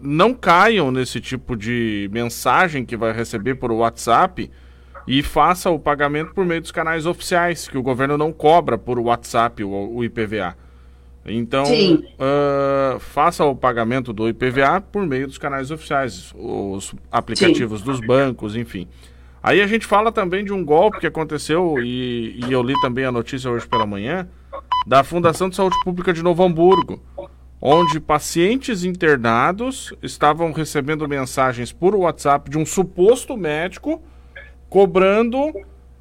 não 0.00 0.32
caiam 0.32 0.90
nesse 0.90 1.20
tipo 1.20 1.56
de 1.56 2.08
mensagem 2.12 2.84
que 2.84 2.96
vai 2.96 3.12
receber 3.12 3.56
por 3.56 3.72
WhatsApp 3.72 4.50
e 5.06 5.22
faça 5.22 5.70
o 5.70 5.78
pagamento 5.78 6.32
por 6.34 6.44
meio 6.44 6.60
dos 6.60 6.70
canais 6.70 7.06
oficiais, 7.06 7.66
que 7.66 7.78
o 7.78 7.82
governo 7.82 8.16
não 8.16 8.32
cobra 8.32 8.76
por 8.76 8.98
WhatsApp 8.98 9.64
o, 9.64 9.96
o 9.96 10.04
IPVA. 10.04 10.56
Então, 11.24 11.64
uh, 11.64 12.98
faça 12.98 13.44
o 13.44 13.54
pagamento 13.54 14.12
do 14.12 14.28
IPVA 14.28 14.80
por 14.80 15.06
meio 15.06 15.26
dos 15.26 15.38
canais 15.38 15.70
oficiais, 15.70 16.32
os 16.34 16.94
aplicativos 17.10 17.80
Sim. 17.80 17.86
dos 17.86 18.00
bancos, 18.00 18.56
enfim. 18.56 18.88
Aí 19.42 19.60
a 19.60 19.66
gente 19.66 19.86
fala 19.86 20.10
também 20.10 20.44
de 20.44 20.52
um 20.52 20.64
golpe 20.64 21.00
que 21.00 21.06
aconteceu, 21.06 21.76
e, 21.78 22.38
e 22.46 22.52
eu 22.52 22.62
li 22.62 22.74
também 22.80 23.04
a 23.04 23.12
notícia 23.12 23.50
hoje 23.50 23.66
pela 23.66 23.86
manhã, 23.86 24.28
da 24.86 25.04
Fundação 25.04 25.48
de 25.48 25.56
Saúde 25.56 25.76
Pública 25.84 26.12
de 26.12 26.22
Novo 26.22 26.42
Hamburgo, 26.42 27.00
onde 27.60 28.00
pacientes 28.00 28.84
internados 28.84 29.92
estavam 30.02 30.52
recebendo 30.52 31.08
mensagens 31.08 31.72
por 31.72 31.94
WhatsApp 31.94 32.50
de 32.50 32.58
um 32.58 32.64
suposto 32.64 33.36
médico 33.36 34.02
cobrando 34.68 35.38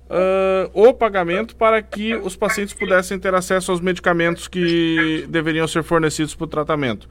uh, 0.08 0.70
o 0.74 0.94
pagamento 0.94 1.56
para 1.56 1.82
que 1.82 2.16
os 2.16 2.36
pacientes 2.36 2.74
pudessem 2.74 3.20
ter 3.20 3.34
acesso 3.34 3.72
aos 3.72 3.82
medicamentos 3.82 4.48
que 4.48 5.26
deveriam 5.30 5.68
ser 5.68 5.84
fornecidos 5.84 6.36
para 6.36 6.46
o 6.46 6.48
tratamento. 6.48 7.10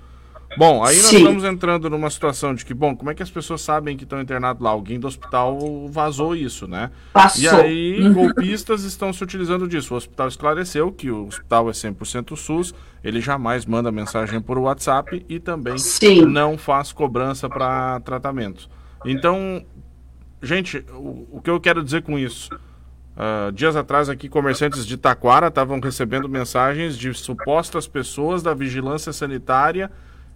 Bom, 0.56 0.82
aí 0.82 0.96
nós 0.96 1.06
Sim. 1.06 1.18
estamos 1.18 1.44
entrando 1.44 1.90
numa 1.90 2.08
situação 2.08 2.54
de 2.54 2.64
que, 2.64 2.72
bom, 2.72 2.96
como 2.96 3.10
é 3.10 3.14
que 3.14 3.22
as 3.22 3.30
pessoas 3.30 3.60
sabem 3.60 3.96
que 3.96 4.04
estão 4.04 4.20
internados 4.20 4.62
lá? 4.62 4.70
Alguém 4.70 4.98
do 4.98 5.06
hospital 5.06 5.58
vazou 5.88 6.34
isso, 6.34 6.66
né? 6.66 6.90
Passou. 7.12 7.42
E 7.42 7.48
aí, 7.48 8.00
uhum. 8.00 8.12
golpistas 8.14 8.82
estão 8.84 9.12
se 9.12 9.22
utilizando 9.22 9.68
disso. 9.68 9.92
O 9.92 9.96
hospital 9.96 10.28
esclareceu 10.28 10.90
que 10.90 11.10
o 11.10 11.26
hospital 11.26 11.68
é 11.68 11.72
100% 11.72 12.34
SUS, 12.36 12.74
ele 13.04 13.20
jamais 13.20 13.66
manda 13.66 13.92
mensagem 13.92 14.40
por 14.40 14.56
WhatsApp 14.58 15.24
e 15.28 15.38
também 15.38 15.76
Sim. 15.76 16.24
não 16.24 16.56
faz 16.56 16.90
cobrança 16.90 17.48
para 17.48 18.00
tratamento. 18.00 18.68
Então, 19.04 19.64
gente, 20.42 20.84
o, 20.90 21.28
o 21.32 21.40
que 21.42 21.50
eu 21.50 21.60
quero 21.60 21.84
dizer 21.84 22.02
com 22.02 22.18
isso? 22.18 22.50
Uh, 23.16 23.50
dias 23.52 23.76
atrás 23.76 24.08
aqui, 24.08 24.28
comerciantes 24.28 24.86
de 24.86 24.96
Taquara 24.96 25.48
estavam 25.48 25.80
recebendo 25.80 26.28
mensagens 26.28 26.98
de 26.98 27.12
supostas 27.14 27.86
pessoas 27.86 28.42
da 28.42 28.52
vigilância 28.52 29.10
sanitária 29.12 29.90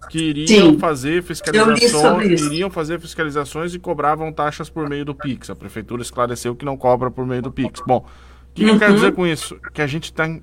que 0.09 0.19
iriam 0.19 0.71
Sim, 0.71 0.79
fazer 0.79 1.23
fiscalizações, 1.23 2.41
iriam 2.41 2.69
fazer 2.69 2.99
fiscalizações 2.99 3.73
e 3.73 3.79
cobravam 3.79 4.31
taxas 4.31 4.69
por 4.69 4.89
meio 4.89 5.05
do 5.05 5.15
Pix. 5.15 5.49
A 5.49 5.55
prefeitura 5.55 6.01
esclareceu 6.01 6.55
que 6.55 6.65
não 6.65 6.77
cobra 6.77 7.09
por 7.09 7.25
meio 7.25 7.41
do 7.41 7.51
Pix. 7.51 7.81
Bom, 7.85 7.97
o 7.97 8.53
que, 8.53 8.63
uhum. 8.63 8.71
eu 8.71 8.79
quero 8.79 8.91
uhum. 8.91 8.97
dizer 8.97 9.11
com 9.13 9.27
isso? 9.27 9.57
Que 9.73 9.81
a 9.81 9.87
gente 9.87 10.11
tem 10.11 10.41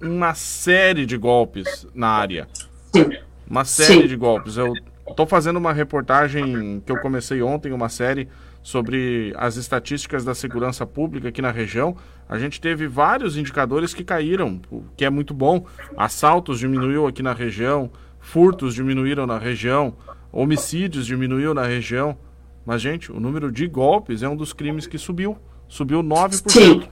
uma 0.00 0.34
série 0.34 1.06
de 1.06 1.16
golpes 1.16 1.86
na 1.94 2.08
área. 2.08 2.48
Sim. 2.94 3.10
Uma 3.48 3.64
série 3.64 4.02
Sim. 4.02 4.08
de 4.08 4.16
golpes. 4.16 4.56
Eu 4.56 4.74
estou 5.08 5.26
fazendo 5.26 5.56
uma 5.56 5.72
reportagem 5.72 6.82
que 6.84 6.92
eu 6.92 6.98
comecei 7.00 7.40
ontem, 7.42 7.72
uma 7.72 7.88
série 7.88 8.28
sobre 8.66 9.32
as 9.36 9.54
estatísticas 9.54 10.24
da 10.24 10.34
segurança 10.34 10.84
pública 10.84 11.28
aqui 11.28 11.40
na 11.40 11.52
região, 11.52 11.96
a 12.28 12.36
gente 12.36 12.60
teve 12.60 12.88
vários 12.88 13.36
indicadores 13.36 13.94
que 13.94 14.02
caíram, 14.02 14.60
o 14.68 14.82
que 14.96 15.04
é 15.04 15.10
muito 15.10 15.32
bom. 15.32 15.64
Assaltos 15.96 16.58
diminuiu 16.58 17.06
aqui 17.06 17.22
na 17.22 17.32
região, 17.32 17.88
furtos 18.26 18.74
diminuíram 18.74 19.24
na 19.24 19.38
região, 19.38 19.94
homicídios 20.32 21.06
diminuiu 21.06 21.54
na 21.54 21.64
região. 21.64 22.18
Mas, 22.64 22.82
gente, 22.82 23.12
o 23.12 23.20
número 23.20 23.52
de 23.52 23.68
golpes 23.68 24.24
é 24.24 24.28
um 24.28 24.36
dos 24.36 24.52
crimes 24.52 24.84
que 24.84 24.98
subiu. 24.98 25.38
Subiu 25.68 26.02
9%. 26.02 26.50
Sim. 26.50 26.82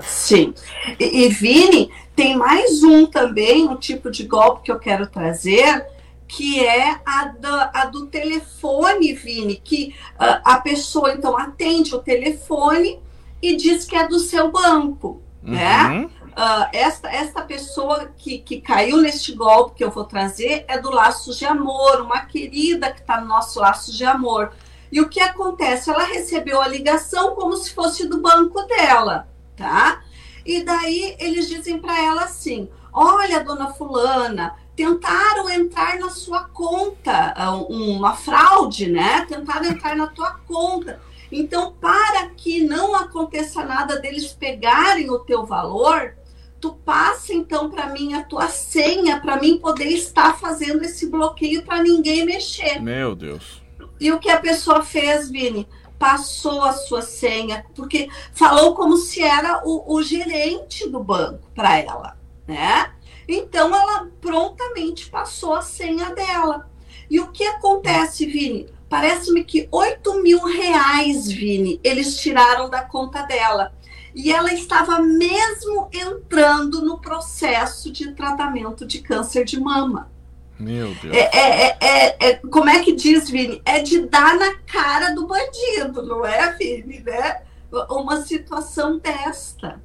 Sim. 0.00 0.54
E, 0.98 1.24
e 1.24 1.28
Vini, 1.28 1.90
tem 2.16 2.34
mais 2.34 2.82
um 2.82 3.04
também, 3.04 3.68
um 3.68 3.76
tipo 3.76 4.10
de 4.10 4.24
golpe 4.24 4.62
que 4.62 4.72
eu 4.72 4.78
quero 4.78 5.06
trazer, 5.06 5.84
que 6.26 6.64
é 6.64 6.98
a 7.04 7.26
do, 7.26 7.54
a 7.74 7.84
do 7.84 8.06
telefone, 8.06 9.12
Vini, 9.12 9.60
que 9.62 9.94
uh, 10.14 10.40
a 10.42 10.60
pessoa 10.60 11.12
então 11.12 11.36
atende 11.36 11.94
o 11.94 11.98
telefone 11.98 12.98
e 13.42 13.54
diz 13.54 13.84
que 13.84 13.94
é 13.94 14.08
do 14.08 14.18
seu 14.18 14.50
banco, 14.50 15.20
né? 15.42 15.84
uhum. 15.84 16.00
né? 16.00 16.10
Uh, 16.30 16.68
esta, 16.72 17.08
esta 17.08 17.42
pessoa 17.42 18.12
que, 18.16 18.38
que 18.38 18.60
caiu 18.60 18.98
neste 18.98 19.34
golpe 19.34 19.76
que 19.76 19.84
eu 19.84 19.90
vou 19.90 20.04
trazer 20.04 20.64
é 20.68 20.78
do 20.78 20.90
Laços 20.90 21.36
de 21.36 21.44
Amor, 21.44 22.00
uma 22.00 22.24
querida 22.24 22.92
que 22.92 23.00
está 23.00 23.20
no 23.20 23.26
nosso 23.26 23.60
Laços 23.60 23.96
de 23.96 24.04
Amor. 24.04 24.52
E 24.92 25.00
o 25.00 25.08
que 25.08 25.20
acontece? 25.20 25.90
Ela 25.90 26.04
recebeu 26.04 26.60
a 26.60 26.68
ligação 26.68 27.34
como 27.34 27.56
se 27.56 27.72
fosse 27.72 28.06
do 28.06 28.20
banco 28.20 28.62
dela, 28.62 29.28
tá? 29.56 30.02
E 30.44 30.64
daí 30.64 31.16
eles 31.18 31.48
dizem 31.48 31.78
para 31.78 32.00
ela 32.02 32.24
assim: 32.24 32.68
Olha, 32.92 33.44
dona 33.44 33.72
Fulana, 33.72 34.56
tentaram 34.74 35.48
entrar 35.50 35.98
na 35.98 36.10
sua 36.10 36.44
conta, 36.44 37.34
ah, 37.36 37.54
uma 37.54 38.14
fraude, 38.14 38.88
né? 38.88 39.26
Tentaram 39.28 39.66
entrar 39.66 39.94
na 39.94 40.06
tua 40.06 40.40
conta. 40.46 41.00
Então, 41.30 41.72
para 41.80 42.30
que 42.30 42.64
não 42.64 42.96
aconteça 42.96 43.64
nada 43.64 44.00
deles 44.00 44.32
pegarem 44.32 45.10
o 45.10 45.20
teu 45.20 45.46
valor, 45.46 46.16
tu 46.60 46.74
passa 46.74 47.32
então 47.32 47.70
para 47.70 47.86
mim 47.88 48.12
a 48.12 48.22
tua 48.22 48.48
senha 48.48 49.20
para 49.20 49.40
mim 49.40 49.58
poder 49.58 49.88
estar 49.88 50.38
fazendo 50.38 50.84
esse 50.84 51.08
bloqueio 51.08 51.64
para 51.64 51.82
ninguém 51.82 52.24
mexer. 52.24 52.80
Meu 52.80 53.14
Deus. 53.14 53.62
E 53.98 54.12
o 54.12 54.18
que 54.18 54.30
a 54.30 54.38
pessoa 54.38 54.82
fez, 54.82 55.30
Vini? 55.30 55.66
Passou 55.98 56.62
a 56.62 56.72
sua 56.72 57.02
senha, 57.02 57.64
porque 57.74 58.08
falou 58.32 58.74
como 58.74 58.96
se 58.96 59.22
era 59.22 59.62
o, 59.64 59.94
o 59.94 60.02
gerente 60.02 60.88
do 60.88 61.02
banco 61.02 61.50
para 61.54 61.78
ela, 61.78 62.16
né? 62.46 62.90
Então 63.28 63.74
ela 63.74 64.08
prontamente 64.20 65.10
passou 65.10 65.54
a 65.54 65.62
senha 65.62 66.14
dela. 66.14 66.70
E 67.10 67.20
o 67.20 67.30
que 67.30 67.44
acontece, 67.44 68.26
Vini? 68.26 68.68
Parece-me 68.88 69.44
que 69.44 69.68
8 69.70 70.22
mil 70.22 70.44
reais, 70.44 71.30
Vini, 71.30 71.78
eles 71.84 72.18
tiraram 72.18 72.68
da 72.68 72.82
conta 72.82 73.22
dela. 73.22 73.72
E 74.14 74.32
ela 74.32 74.52
estava 74.52 75.00
mesmo 75.00 75.88
entrando 75.92 76.82
no 76.82 76.98
processo 76.98 77.90
de 77.90 78.12
tratamento 78.12 78.86
de 78.86 79.00
câncer 79.00 79.44
de 79.44 79.60
mama. 79.60 80.10
Meu 80.58 80.94
Deus. 80.94 81.16
É, 81.16 81.30
é, 81.32 81.78
é, 81.80 82.16
é, 82.20 82.34
como 82.36 82.68
é 82.68 82.80
que 82.80 82.92
diz, 82.92 83.30
Vini? 83.30 83.62
É 83.64 83.80
de 83.80 84.06
dar 84.06 84.36
na 84.36 84.54
cara 84.58 85.14
do 85.14 85.26
bandido, 85.26 86.02
não 86.02 86.24
é, 86.26 86.52
Vini? 86.56 87.00
Né? 87.00 87.42
Uma 87.88 88.22
situação 88.22 88.98
desta 88.98 89.80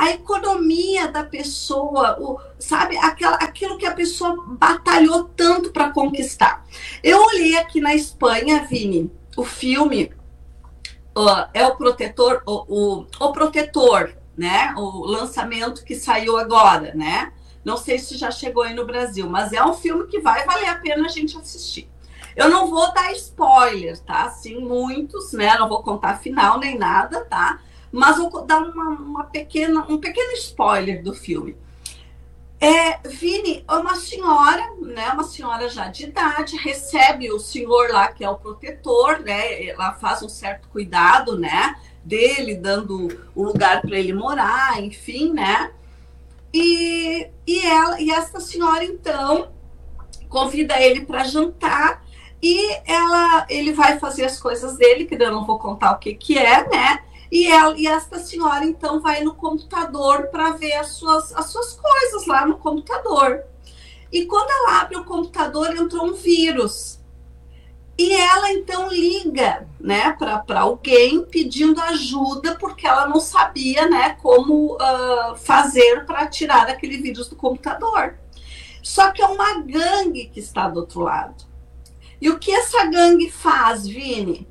a 0.00 0.12
economia 0.12 1.08
da 1.08 1.24
pessoa, 1.24 2.18
o, 2.18 2.40
sabe, 2.58 2.96
aquela, 2.96 3.36
aquilo 3.36 3.76
que 3.76 3.84
a 3.84 3.92
pessoa 3.92 4.34
batalhou 4.46 5.24
tanto 5.24 5.70
para 5.72 5.90
conquistar. 5.90 6.64
Eu 7.04 7.22
olhei 7.22 7.58
aqui 7.58 7.82
na 7.82 7.94
Espanha, 7.94 8.64
Vini, 8.64 9.10
o 9.36 9.44
filme 9.44 10.10
uh, 11.16 11.48
é 11.52 11.66
o 11.66 11.76
protetor, 11.76 12.42
o, 12.46 12.64
o, 12.68 13.06
o 13.20 13.32
protetor, 13.32 14.14
né? 14.36 14.74
O 14.76 15.06
lançamento 15.06 15.84
que 15.84 15.94
saiu 15.94 16.36
agora, 16.36 16.94
né? 16.94 17.32
Não 17.64 17.76
sei 17.76 17.98
se 17.98 18.16
já 18.16 18.30
chegou 18.30 18.62
aí 18.62 18.74
no 18.74 18.86
Brasil, 18.86 19.28
mas 19.28 19.52
é 19.52 19.64
um 19.64 19.74
filme 19.74 20.06
que 20.06 20.20
vai 20.20 20.44
valer 20.46 20.68
a 20.68 20.76
pena 20.76 21.04
a 21.04 21.08
gente 21.10 21.36
assistir. 21.36 21.90
Eu 22.34 22.48
não 22.48 22.68
vou 22.68 22.92
dar 22.94 23.12
spoiler, 23.12 23.98
tá? 24.00 24.24
Assim, 24.24 24.60
muitos, 24.60 25.32
né? 25.32 25.58
Não 25.58 25.68
vou 25.68 25.82
contar 25.82 26.18
final 26.18 26.58
nem 26.58 26.78
nada, 26.78 27.24
tá? 27.24 27.60
mas 27.92 28.18
vou 28.18 28.44
dar 28.44 28.62
uma, 28.62 28.90
uma 28.90 29.24
pequena, 29.24 29.84
um 29.88 29.98
pequeno 29.98 30.32
spoiler 30.34 31.02
do 31.02 31.12
filme. 31.12 31.56
É, 32.62 33.08
Vini 33.08 33.64
uma 33.66 33.94
senhora, 33.96 34.74
né, 34.82 35.10
uma 35.14 35.24
senhora 35.24 35.66
já 35.66 35.88
de 35.88 36.04
idade, 36.04 36.58
recebe 36.58 37.32
o 37.32 37.38
senhor 37.38 37.88
lá 37.90 38.08
que 38.08 38.22
é 38.22 38.28
o 38.28 38.36
protetor, 38.36 39.20
né, 39.20 39.64
ela 39.64 39.94
faz 39.94 40.22
um 40.22 40.28
certo 40.28 40.68
cuidado, 40.68 41.38
né, 41.38 41.74
dele, 42.04 42.54
dando 42.54 43.08
o 43.34 43.42
lugar 43.44 43.80
para 43.80 43.98
ele 43.98 44.12
morar, 44.12 44.78
enfim, 44.78 45.32
né, 45.32 45.72
e, 46.52 47.30
e 47.46 47.66
ela 47.66 47.98
e 47.98 48.10
essa 48.10 48.38
senhora 48.40 48.84
então 48.84 49.52
convida 50.28 50.78
ele 50.78 51.06
para 51.06 51.24
jantar 51.24 52.04
e 52.42 52.76
ela 52.86 53.46
ele 53.48 53.72
vai 53.72 53.98
fazer 53.98 54.26
as 54.26 54.38
coisas 54.38 54.76
dele, 54.76 55.06
que 55.06 55.14
eu 55.14 55.32
não 55.32 55.46
vou 55.46 55.58
contar 55.58 55.92
o 55.92 55.98
que 55.98 56.12
que 56.12 56.36
é, 56.36 56.68
né, 56.68 57.04
e, 57.30 57.46
ela, 57.46 57.76
e 57.78 57.86
esta 57.86 58.18
senhora, 58.18 58.64
então, 58.64 59.00
vai 59.00 59.22
no 59.22 59.34
computador 59.34 60.28
para 60.28 60.50
ver 60.52 60.72
as 60.72 60.88
suas, 60.88 61.32
as 61.34 61.46
suas 61.46 61.72
coisas 61.74 62.26
lá 62.26 62.44
no 62.46 62.58
computador. 62.58 63.44
E 64.12 64.26
quando 64.26 64.50
ela 64.50 64.80
abre 64.80 64.96
o 64.96 65.04
computador, 65.04 65.74
entrou 65.76 66.06
um 66.06 66.14
vírus. 66.14 66.98
e 67.98 68.12
ela 68.12 68.50
então 68.52 68.88
liga, 68.88 69.68
né, 69.78 70.12
para 70.18 70.60
alguém 70.60 71.22
pedindo 71.26 71.80
ajuda 71.82 72.56
porque 72.56 72.86
ela 72.86 73.06
não 73.06 73.20
sabia, 73.20 73.88
né, 73.88 74.16
como 74.22 74.74
uh, 74.76 75.36
fazer 75.36 76.06
para 76.06 76.26
tirar 76.26 76.68
aquele 76.68 76.96
vírus 76.96 77.28
do 77.28 77.36
computador. 77.36 78.18
Só 78.82 79.12
que 79.12 79.22
é 79.22 79.26
uma 79.26 79.60
gangue 79.60 80.30
que 80.32 80.40
está 80.40 80.68
do 80.68 80.80
outro 80.80 81.00
lado. 81.00 81.44
E 82.20 82.30
o 82.30 82.38
que 82.38 82.50
essa 82.50 82.86
gangue 82.86 83.30
faz, 83.30 83.86
Vini? 83.86 84.48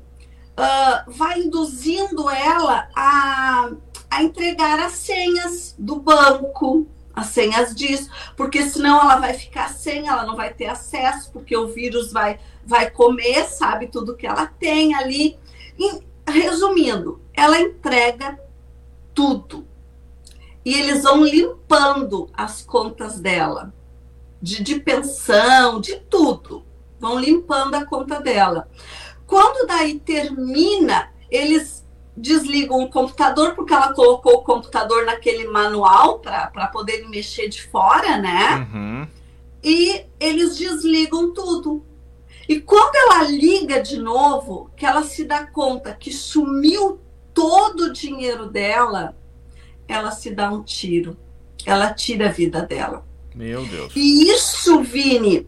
Uh, 0.60 1.10
vai 1.12 1.40
induzindo 1.40 2.28
ela 2.28 2.88
a, 2.94 3.70
a 4.10 4.22
entregar 4.22 4.78
as 4.78 4.92
senhas 4.92 5.74
do 5.78 5.96
banco, 5.96 6.86
as 7.14 7.28
senhas 7.28 7.74
disso, 7.74 8.10
porque 8.36 8.62
senão 8.64 9.00
ela 9.00 9.16
vai 9.16 9.34
ficar 9.34 9.70
sem, 9.70 10.06
ela 10.06 10.26
não 10.26 10.36
vai 10.36 10.52
ter 10.52 10.66
acesso, 10.66 11.32
porque 11.32 11.56
o 11.56 11.68
vírus 11.68 12.12
vai 12.12 12.38
vai 12.64 12.90
comer, 12.90 13.46
sabe 13.46 13.88
tudo 13.88 14.16
que 14.16 14.26
ela 14.26 14.46
tem 14.46 14.94
ali. 14.94 15.36
E, 15.78 16.00
resumindo, 16.28 17.20
ela 17.34 17.60
entrega 17.60 18.38
tudo. 19.12 19.66
E 20.64 20.74
eles 20.74 21.02
vão 21.02 21.24
limpando 21.24 22.30
as 22.32 22.62
contas 22.62 23.18
dela, 23.18 23.74
de, 24.40 24.62
de 24.62 24.78
pensão, 24.78 25.80
de 25.80 25.96
tudo. 25.96 26.64
Vão 26.98 27.18
limpando 27.18 27.74
a 27.74 27.84
conta 27.84 28.20
dela. 28.20 28.68
Quando 29.30 29.64
daí 29.64 30.00
termina, 30.00 31.12
eles 31.30 31.86
desligam 32.16 32.82
o 32.82 32.90
computador, 32.90 33.54
porque 33.54 33.72
ela 33.72 33.94
colocou 33.94 34.38
o 34.38 34.42
computador 34.42 35.06
naquele 35.06 35.46
manual 35.46 36.18
para 36.18 36.66
poder 36.66 37.08
mexer 37.08 37.48
de 37.48 37.62
fora, 37.62 38.18
né? 38.18 38.68
Uhum. 38.74 39.08
E 39.62 40.04
eles 40.18 40.58
desligam 40.58 41.32
tudo. 41.32 41.86
E 42.48 42.60
quando 42.60 42.96
ela 42.96 43.22
liga 43.22 43.80
de 43.80 43.98
novo, 43.98 44.68
que 44.76 44.84
ela 44.84 45.04
se 45.04 45.24
dá 45.24 45.46
conta 45.46 45.94
que 45.94 46.12
sumiu 46.12 46.98
todo 47.32 47.84
o 47.84 47.92
dinheiro 47.92 48.50
dela, 48.50 49.16
ela 49.86 50.10
se 50.10 50.34
dá 50.34 50.50
um 50.50 50.64
tiro. 50.64 51.16
Ela 51.64 51.94
tira 51.94 52.30
a 52.30 52.32
vida 52.32 52.62
dela. 52.62 53.06
Meu 53.32 53.64
Deus. 53.64 53.92
E 53.94 54.28
isso, 54.28 54.82
Vini, 54.82 55.46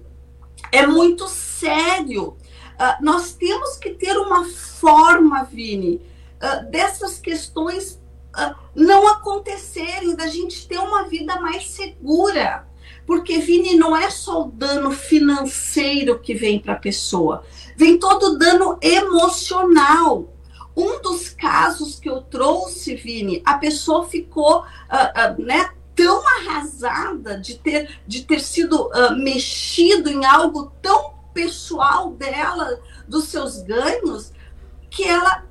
é 0.70 0.86
muito 0.86 1.26
sério. 1.26 2.36
Uh, 2.82 2.96
nós 3.00 3.32
temos 3.34 3.76
que 3.76 3.90
ter 3.90 4.18
uma 4.18 4.44
forma, 4.44 5.44
Vini, 5.44 6.02
uh, 6.42 6.68
dessas 6.68 7.20
questões 7.20 8.02
uh, 8.36 8.56
não 8.74 9.06
acontecerem, 9.06 10.16
da 10.16 10.26
gente 10.26 10.66
ter 10.66 10.78
uma 10.78 11.04
vida 11.04 11.40
mais 11.40 11.70
segura. 11.70 12.66
Porque, 13.06 13.38
Vini, 13.38 13.76
não 13.76 13.96
é 13.96 14.10
só 14.10 14.42
o 14.42 14.50
dano 14.50 14.90
financeiro 14.90 16.18
que 16.18 16.34
vem 16.34 16.58
para 16.58 16.72
a 16.72 16.78
pessoa, 16.78 17.44
vem 17.76 18.00
todo 18.00 18.32
o 18.32 18.36
dano 18.36 18.76
emocional. 18.82 20.34
Um 20.76 21.00
dos 21.00 21.28
casos 21.28 22.00
que 22.00 22.10
eu 22.10 22.20
trouxe, 22.22 22.96
Vini, 22.96 23.42
a 23.44 23.58
pessoa 23.58 24.08
ficou 24.08 24.64
né, 25.38 25.70
tão 25.94 26.22
arrasada 26.38 27.38
de 27.38 27.58
ter, 27.58 28.00
de 28.06 28.24
ter 28.24 28.40
sido 28.40 28.90
mexido 29.16 30.08
em 30.08 30.24
algo 30.24 30.72
tão 30.80 31.11
pessoal 31.32 32.10
dela, 32.12 32.80
dos 33.06 33.24
seus 33.24 33.62
ganhos, 33.62 34.32
que 34.90 35.04
ela 35.04 35.44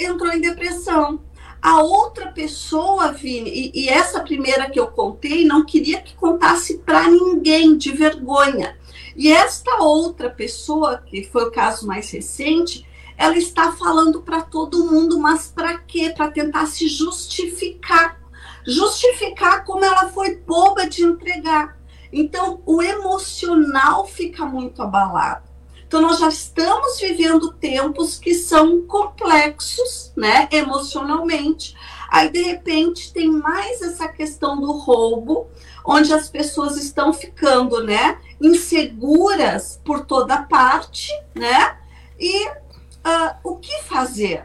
entrou 0.00 0.32
em 0.32 0.40
depressão. 0.40 1.20
A 1.60 1.82
outra 1.82 2.30
pessoa, 2.30 3.12
Vini, 3.12 3.50
e, 3.50 3.84
e 3.84 3.88
essa 3.88 4.20
primeira 4.20 4.70
que 4.70 4.78
eu 4.78 4.86
contei, 4.86 5.44
não 5.44 5.64
queria 5.64 6.00
que 6.00 6.14
contasse 6.14 6.78
para 6.78 7.08
ninguém, 7.08 7.76
de 7.76 7.92
vergonha. 7.92 8.78
E 9.16 9.32
esta 9.32 9.82
outra 9.82 10.30
pessoa, 10.30 10.98
que 10.98 11.24
foi 11.24 11.44
o 11.44 11.50
caso 11.50 11.86
mais 11.86 12.10
recente, 12.10 12.86
ela 13.16 13.36
está 13.36 13.72
falando 13.72 14.22
para 14.22 14.42
todo 14.42 14.88
mundo, 14.88 15.18
mas 15.18 15.48
para 15.48 15.78
quê? 15.78 16.14
Para 16.16 16.30
tentar 16.30 16.66
se 16.66 16.86
justificar. 16.86 18.20
Justificar 18.64 19.64
como 19.64 19.84
ela 19.84 20.08
foi 20.10 20.36
boba 20.36 20.88
de 20.88 21.02
entregar. 21.02 21.77
Então, 22.12 22.60
o 22.64 22.82
emocional 22.82 24.06
fica 24.06 24.44
muito 24.44 24.82
abalado. 24.82 25.48
Então, 25.86 26.02
nós 26.02 26.18
já 26.18 26.28
estamos 26.28 27.00
vivendo 27.00 27.52
tempos 27.54 28.18
que 28.18 28.34
são 28.34 28.82
complexos, 28.82 30.12
né, 30.14 30.46
emocionalmente. 30.52 31.74
Aí, 32.10 32.28
de 32.30 32.42
repente, 32.42 33.12
tem 33.12 33.30
mais 33.30 33.80
essa 33.80 34.06
questão 34.06 34.60
do 34.60 34.72
roubo, 34.72 35.48
onde 35.84 36.12
as 36.12 36.28
pessoas 36.28 36.76
estão 36.76 37.12
ficando, 37.12 37.82
né, 37.82 38.18
inseguras 38.38 39.80
por 39.82 40.04
toda 40.04 40.42
parte, 40.42 41.10
né? 41.34 41.78
E 42.18 42.48
uh, 42.48 43.34
o 43.42 43.56
que 43.56 43.82
fazer? 43.84 44.44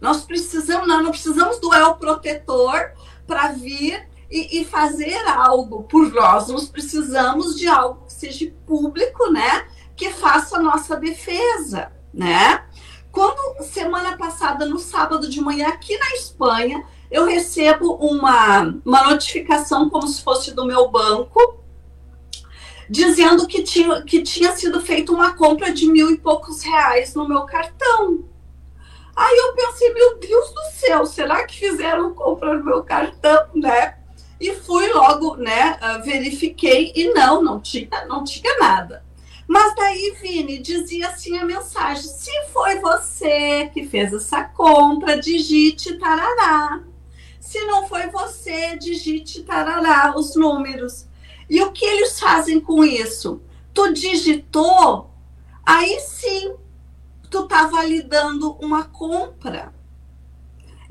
Nós 0.00 0.22
precisamos, 0.24 0.86
nós 0.86 1.02
não 1.02 1.10
precisamos 1.10 1.58
do 1.58 1.72
el 1.74 1.94
protetor 1.94 2.92
para 3.26 3.48
vir 3.48 4.08
e, 4.32 4.60
e, 4.60 4.64
fazer 4.64 5.16
algo 5.28 5.82
por 5.82 6.10
nós. 6.12 6.48
Nós 6.48 6.68
precisamos 6.68 7.56
de 7.56 7.68
algo 7.68 8.06
que 8.06 8.12
seja 8.12 8.52
público, 8.66 9.30
né? 9.30 9.66
que 9.96 10.10
faça 10.10 10.56
a 10.56 10.62
nossa 10.62 10.96
defesa, 10.96 11.92
né? 12.12 12.64
Quando 13.10 13.62
semana 13.62 14.16
passada, 14.16 14.64
no 14.66 14.78
sábado 14.78 15.28
de 15.28 15.40
manhã, 15.40 15.68
aqui 15.68 15.96
na 15.98 16.14
Espanha, 16.14 16.84
eu 17.10 17.26
recebo 17.26 17.94
uma, 17.94 18.74
uma 18.84 19.04
notificação 19.04 19.90
como 19.90 20.08
se 20.08 20.22
fosse 20.22 20.52
do 20.52 20.64
meu 20.64 20.90
banco, 20.90 21.60
dizendo 22.88 23.46
que 23.46 23.62
tinha, 23.62 24.02
que 24.02 24.22
tinha 24.22 24.52
sido 24.56 24.80
feita 24.80 25.12
uma 25.12 25.34
compra 25.34 25.72
de 25.72 25.86
mil 25.86 26.10
e 26.10 26.18
poucos 26.18 26.62
reais 26.62 27.14
no 27.14 27.28
meu 27.28 27.42
cartão. 27.42 28.24
Aí 29.14 29.36
eu 29.36 29.54
pensei, 29.54 29.92
meu 29.92 30.18
Deus 30.18 30.50
do 30.52 30.62
céu, 30.72 31.04
será 31.04 31.46
que 31.46 31.58
fizeram 31.58 32.14
compra 32.14 32.56
no 32.56 32.64
meu 32.64 32.82
cartão, 32.82 33.46
né? 33.54 33.98
E 34.42 34.56
fui 34.56 34.92
logo, 34.92 35.36
né, 35.36 35.78
ah, 35.80 35.98
verifiquei 35.98 36.92
e 36.96 37.14
não, 37.14 37.40
não 37.40 37.60
tinha, 37.60 37.88
não 38.08 38.24
tinha 38.24 38.58
nada. 38.58 39.04
Mas 39.46 39.72
daí, 39.76 40.16
Vini, 40.20 40.58
dizia 40.58 41.10
assim 41.10 41.38
a 41.38 41.44
mensagem: 41.44 42.02
se 42.02 42.32
foi 42.52 42.80
você 42.80 43.70
que 43.72 43.86
fez 43.86 44.12
essa 44.12 44.42
compra, 44.42 45.20
digite 45.20 45.96
tarará. 45.96 46.82
Se 47.38 47.60
não 47.66 47.86
foi 47.86 48.08
você, 48.08 48.76
digite 48.76 49.44
tarará 49.44 50.12
os 50.16 50.34
números. 50.34 51.06
E 51.48 51.62
o 51.62 51.70
que 51.70 51.84
eles 51.84 52.18
fazem 52.18 52.58
com 52.60 52.82
isso? 52.82 53.40
Tu 53.72 53.92
digitou, 53.92 55.08
aí 55.64 56.00
sim, 56.00 56.56
tu 57.30 57.46
tá 57.46 57.68
validando 57.68 58.56
uma 58.60 58.82
compra. 58.86 59.72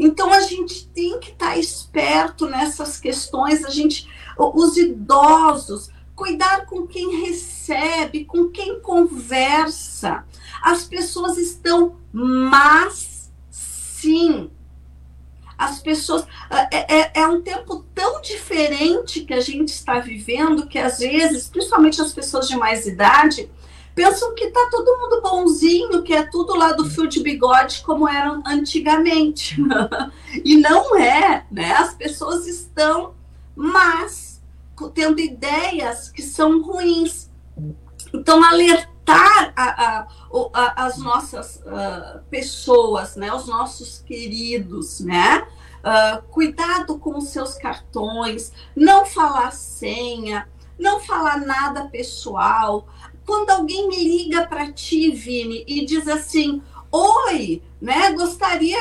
Então 0.03 0.33
a 0.33 0.41
gente 0.41 0.87
tem 0.87 1.19
que 1.19 1.29
estar 1.29 1.55
esperto 1.57 2.47
nessas 2.47 2.99
questões, 2.99 3.63
a 3.63 3.69
gente, 3.69 4.09
os 4.35 4.75
idosos, 4.75 5.91
cuidar 6.15 6.65
com 6.65 6.87
quem 6.87 7.21
recebe, 7.21 8.25
com 8.25 8.49
quem 8.49 8.79
conversa. 8.79 10.25
As 10.63 10.85
pessoas 10.85 11.37
estão 11.37 11.97
más, 12.11 13.31
sim. 13.51 14.49
As 15.55 15.79
pessoas. 15.79 16.25
É, 16.71 17.01
é, 17.01 17.11
é, 17.21 17.27
um 17.27 17.43
tempo 17.43 17.85
tão 17.93 18.21
diferente 18.21 19.21
que 19.21 19.35
a 19.35 19.39
gente 19.39 19.69
está 19.69 19.99
vivendo 19.99 20.65
que, 20.65 20.79
às 20.79 20.97
vezes, 20.97 21.47
principalmente 21.47 22.01
as 22.01 22.11
pessoas 22.11 22.47
de 22.47 22.57
mais 22.57 22.87
idade, 22.87 23.51
pensam 24.01 24.33
que 24.33 24.49
tá 24.49 24.67
todo 24.71 24.97
mundo 24.97 25.21
bonzinho, 25.21 26.01
que 26.01 26.11
é 26.11 26.23
tudo 26.23 26.55
lá 26.55 26.71
do 26.71 26.89
fio 26.89 27.07
de 27.07 27.21
bigode 27.21 27.83
como 27.83 28.09
era 28.09 28.41
antigamente. 28.47 29.61
e 30.43 30.57
não 30.57 30.97
é, 30.97 31.45
né? 31.51 31.73
As 31.73 31.93
pessoas 31.93 32.47
estão 32.47 33.13
más 33.55 34.41
tendo 34.95 35.19
ideias 35.19 36.09
que 36.09 36.23
são 36.23 36.63
ruins. 36.63 37.29
Então, 38.11 38.43
alertar 38.43 39.53
a, 39.55 39.63
a, 39.63 40.07
a, 40.51 40.85
as 40.85 40.97
nossas 40.97 41.57
uh, 41.57 42.23
pessoas, 42.27 43.15
né, 43.15 43.31
os 43.31 43.45
nossos 43.45 43.99
queridos, 43.99 44.99
né? 45.01 45.45
Uh, 45.81 46.23
cuidado 46.31 46.97
com 46.97 47.17
os 47.19 47.29
seus 47.29 47.53
cartões, 47.53 48.51
não 48.75 49.05
falar 49.05 49.51
senha, 49.51 50.47
não 50.79 50.99
falar 50.99 51.39
nada 51.39 51.85
pessoal. 51.85 52.87
Quando 53.31 53.49
alguém 53.49 53.89
liga 53.89 54.45
para 54.45 54.73
ti, 54.73 55.09
Vini, 55.09 55.63
e 55.65 55.85
diz 55.85 56.05
assim: 56.05 56.61
Oi, 56.91 57.61
né? 57.79 58.11
Gostaria. 58.11 58.77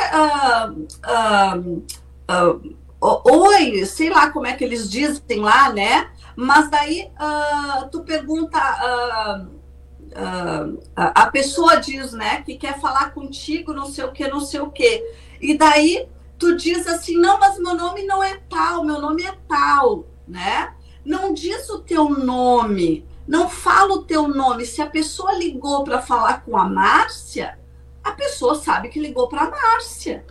Uh, 1.07 2.75
oi, 3.01 3.87
sei 3.87 4.11
lá 4.11 4.33
como 4.33 4.49
é 4.49 4.55
que 4.55 4.65
eles 4.65 4.91
dizem 4.91 5.39
lá, 5.39 5.73
né? 5.73 6.11
Mas 6.35 6.69
daí 6.69 7.13
uh, 7.15 7.89
tu 7.91 8.03
pergunta, 8.03 8.59
uh, 8.59 9.47
uh, 9.47 10.83
a 10.97 11.27
pessoa 11.29 11.77
diz, 11.77 12.13
né, 12.13 12.43
que 12.43 12.57
quer 12.57 12.81
falar 12.81 13.15
contigo, 13.15 13.73
não 13.73 13.87
sei 13.87 14.03
o 14.03 14.11
que, 14.11 14.27
não 14.27 14.41
sei 14.41 14.59
o 14.59 14.73
que. 14.73 15.01
E 15.41 15.57
daí 15.57 16.09
tu 16.37 16.57
diz 16.57 16.89
assim, 16.89 17.17
não, 17.17 17.39
mas 17.39 17.57
meu 17.57 17.77
nome 17.77 18.05
não 18.05 18.21
é 18.21 18.41
tal, 18.51 18.83
meu 18.83 19.01
nome 19.01 19.23
é 19.23 19.33
tal, 19.47 20.07
né? 20.27 20.75
Não 21.05 21.33
diz 21.33 21.71
o 21.71 21.79
teu 21.79 22.09
nome, 22.11 23.09
não 23.31 23.49
fala 23.49 23.95
o 23.95 24.03
teu 24.03 24.27
nome. 24.27 24.67
Se 24.67 24.83
a 24.83 24.91
pessoa 24.91 25.35
ligou 25.35 25.85
para 25.85 26.03
falar 26.03 26.45
com 26.45 26.57
a 26.57 26.69
Márcia, 26.69 27.57
a 28.03 28.11
pessoa 28.11 28.57
sabe 28.57 28.89
que 28.89 28.99
ligou 28.99 29.29
para 29.29 29.43
a 29.43 29.51
Márcia. 29.51 30.27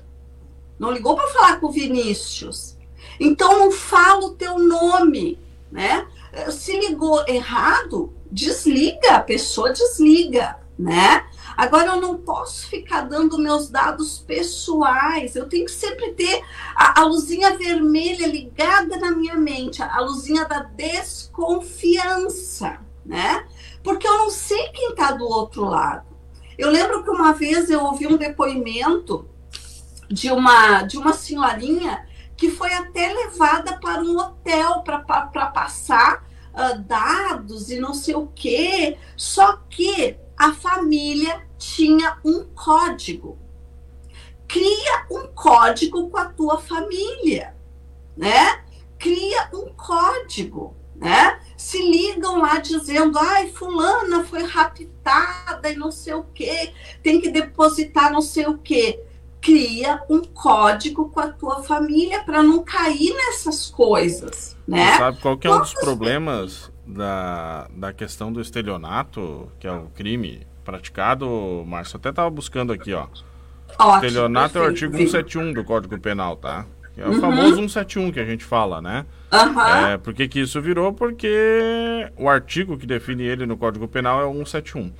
Não 0.77 0.91
ligou 0.91 1.15
para 1.15 1.29
falar 1.29 1.62
com 1.62 1.67
o 1.67 1.71
Vinícius. 1.71 2.75
Então 3.17 3.57
não 3.57 3.71
fala 3.71 4.25
o 4.25 4.35
teu 4.35 4.59
nome, 4.59 5.39
né? 5.71 6.05
Se 6.51 6.77
ligou 6.77 7.23
errado, 7.25 8.13
desliga, 8.29 9.15
a 9.15 9.21
pessoa 9.21 9.71
desliga, 9.71 10.59
né? 10.77 11.25
Agora 11.55 11.91
eu 11.91 12.01
não 12.01 12.17
posso 12.17 12.67
ficar 12.67 13.03
dando 13.03 13.38
meus 13.38 13.69
dados 13.69 14.19
pessoais. 14.19 15.38
Eu 15.38 15.47
tenho 15.47 15.63
que 15.63 15.71
sempre 15.71 16.12
ter 16.15 16.43
a, 16.75 16.99
a 16.99 17.05
luzinha 17.05 17.57
vermelha 17.57 18.27
ligada 18.27 18.97
na 18.97 19.12
minha 19.12 19.38
mente, 19.38 19.81
a, 19.81 19.95
a 19.95 20.01
luzinha 20.01 20.43
da 20.43 20.63
desconfiança, 20.63 22.88
né? 23.10 23.43
Porque 23.84 24.08
eu 24.08 24.19
não 24.19 24.30
sei 24.30 24.69
quem 24.69 24.91
está 24.91 25.12
do 25.12 25.28
outro 25.28 25.65
lado. 25.65 26.06
Eu 26.58 26.69
lembro 26.69 27.04
que 27.04 27.10
uma 27.10 27.34
vez 27.34 27.69
eu 27.69 27.84
ouvi 27.84 28.06
um 28.06 28.17
depoimento 28.17 29.28
de 30.08 30.32
uma 30.32 30.84
de 30.84 30.98
uma 30.98 31.13
senhorinha 31.13 32.08
que 32.38 32.52
foi 32.52 32.72
até 32.72 33.12
levada 33.12 33.80
para 33.80 34.02
um 34.02 34.15
hotel 34.17 34.84
para 34.84 35.48
passar 35.48 36.24
uh, 36.54 36.80
dados 36.84 37.72
e 37.72 37.80
não 37.80 37.95
sei 37.95 38.13
o 38.15 38.28
quê. 38.28 38.98
Só 39.17 39.58
que 39.69 40.15
a 40.38 40.54
família 40.54 41.41
tinha 41.58 42.17
um 42.24 42.43
código. 42.43 43.39
Cria 44.48 45.06
um 45.12 45.28
código 45.28 46.10
com 46.10 46.17
a 46.17 46.26
tua 46.26 46.60
família, 46.60 47.56
né? 48.15 48.63
Cria 48.98 49.50
um 49.54 49.74
código, 49.74 50.76
né? 50.99 51.39
Se 51.55 51.77
ligam 51.81 52.39
lá 52.39 52.59
dizendo, 52.59 53.17
ai, 53.17 53.47
fulana 53.49 54.23
foi 54.23 54.43
raptada 54.43 55.69
e 55.69 55.75
não 55.75 55.91
sei 55.91 56.13
o 56.13 56.23
quê, 56.33 56.71
tem 57.01 57.19
que 57.19 57.29
depositar 57.29 58.12
não 58.12 58.21
sei 58.21 58.45
o 58.45 58.57
quê. 58.57 59.01
Cria 59.41 60.03
um 60.09 60.21
código 60.21 61.09
com 61.09 61.19
a 61.21 61.29
tua 61.29 61.63
família 61.63 62.23
para 62.23 62.43
não 62.43 62.62
cair 62.62 63.13
nessas 63.13 63.69
coisas, 63.69 64.57
né? 64.67 64.91
Você 64.91 64.97
sabe 64.97 65.21
qual 65.21 65.38
que 65.38 65.47
é 65.47 65.51
um 65.51 65.59
dos 65.59 65.73
problemas 65.73 66.69
da, 66.85 67.69
da 67.73 67.93
questão 67.93 68.33
do 68.33 68.41
estelionato, 68.41 69.49
que 69.57 69.65
é 69.65 69.71
o 69.71 69.88
crime 69.95 70.45
praticado, 70.65 71.63
Márcio, 71.65 71.97
até 71.97 72.09
estava 72.09 72.29
buscando 72.29 72.73
aqui, 72.73 72.93
ó. 72.93 73.07
Ótimo, 73.77 73.95
Estelionato 73.95 74.53
perfeito, 74.53 74.57
é 74.57 74.62
o 74.62 74.69
artigo 74.69 74.97
171 74.97 75.53
do 75.53 75.63
Código 75.63 75.99
Penal, 75.99 76.35
tá? 76.35 76.65
É 76.99 77.05
o 77.05 77.12
uhum. 77.12 77.21
famoso 77.21 77.55
171 77.55 78.12
que 78.12 78.19
a 78.19 78.25
gente 78.25 78.43
fala, 78.43 78.81
né? 78.81 79.05
Uhum. 79.31 79.62
É, 79.62 79.97
por 79.97 80.13
que, 80.13 80.27
que 80.27 80.39
isso 80.39 80.62
virou? 80.62 80.91
Porque 80.93 82.12
o 82.17 82.27
artigo 82.27 82.77
que 82.77 82.85
define 82.85 83.23
ele 83.23 83.45
no 83.45 83.57
Código 83.57 83.88
Penal 83.88 84.21
é 84.21 84.25
o 84.25 84.33
171. 84.33 84.91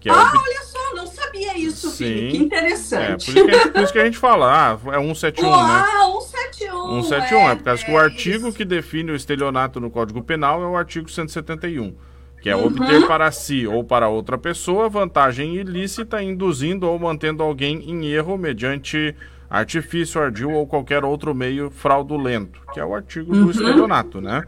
Que 0.00 0.08
é 0.08 0.12
ah, 0.12 0.16
o... 0.16 0.38
olha 0.38 0.62
só, 0.62 0.94
não 0.94 1.06
sabia 1.06 1.56
isso, 1.58 1.90
Sim. 1.90 2.04
Filho, 2.04 2.30
que 2.30 2.36
interessante. 2.38 3.30
É, 3.30 3.44
por, 3.44 3.52
isso 3.52 3.62
que, 3.62 3.70
por 3.70 3.82
isso 3.82 3.92
que 3.92 3.98
a 3.98 4.04
gente 4.04 4.18
fala, 4.18 4.72
ah, 4.72 4.78
é 4.92 5.00
171, 5.00 5.48
Uau, 5.48 5.66
né? 5.66 5.74
Ah, 5.74 6.20
171. 6.20 7.02
171, 7.02 7.38
é, 7.38 7.52
é 7.52 7.54
por 7.56 7.64
causa 7.64 7.82
é, 7.82 7.84
que 7.84 7.92
o 7.92 7.98
artigo 7.98 8.48
isso. 8.48 8.56
que 8.56 8.64
define 8.64 9.12
o 9.12 9.16
estelionato 9.16 9.80
no 9.80 9.90
Código 9.90 10.22
Penal 10.22 10.62
é 10.62 10.66
o 10.66 10.76
artigo 10.76 11.10
171 11.10 11.94
que 12.42 12.50
é 12.50 12.56
uhum. 12.56 12.66
obter 12.66 13.06
para 13.06 13.30
si 13.30 13.68
ou 13.68 13.84
para 13.84 14.08
outra 14.08 14.36
pessoa 14.36 14.88
vantagem 14.88 15.54
ilícita, 15.54 16.20
induzindo 16.20 16.88
ou 16.88 16.98
mantendo 16.98 17.40
alguém 17.40 17.88
em 17.88 18.06
erro 18.06 18.36
mediante 18.36 19.14
artifício, 19.52 20.18
ardil 20.18 20.50
ou 20.50 20.66
qualquer 20.66 21.04
outro 21.04 21.34
meio 21.34 21.70
fraudulento, 21.70 22.58
que 22.72 22.80
é 22.80 22.84
o 22.84 22.94
artigo 22.94 23.34
uhum. 23.34 23.44
do 23.44 23.50
estelionato, 23.50 24.18
né? 24.18 24.44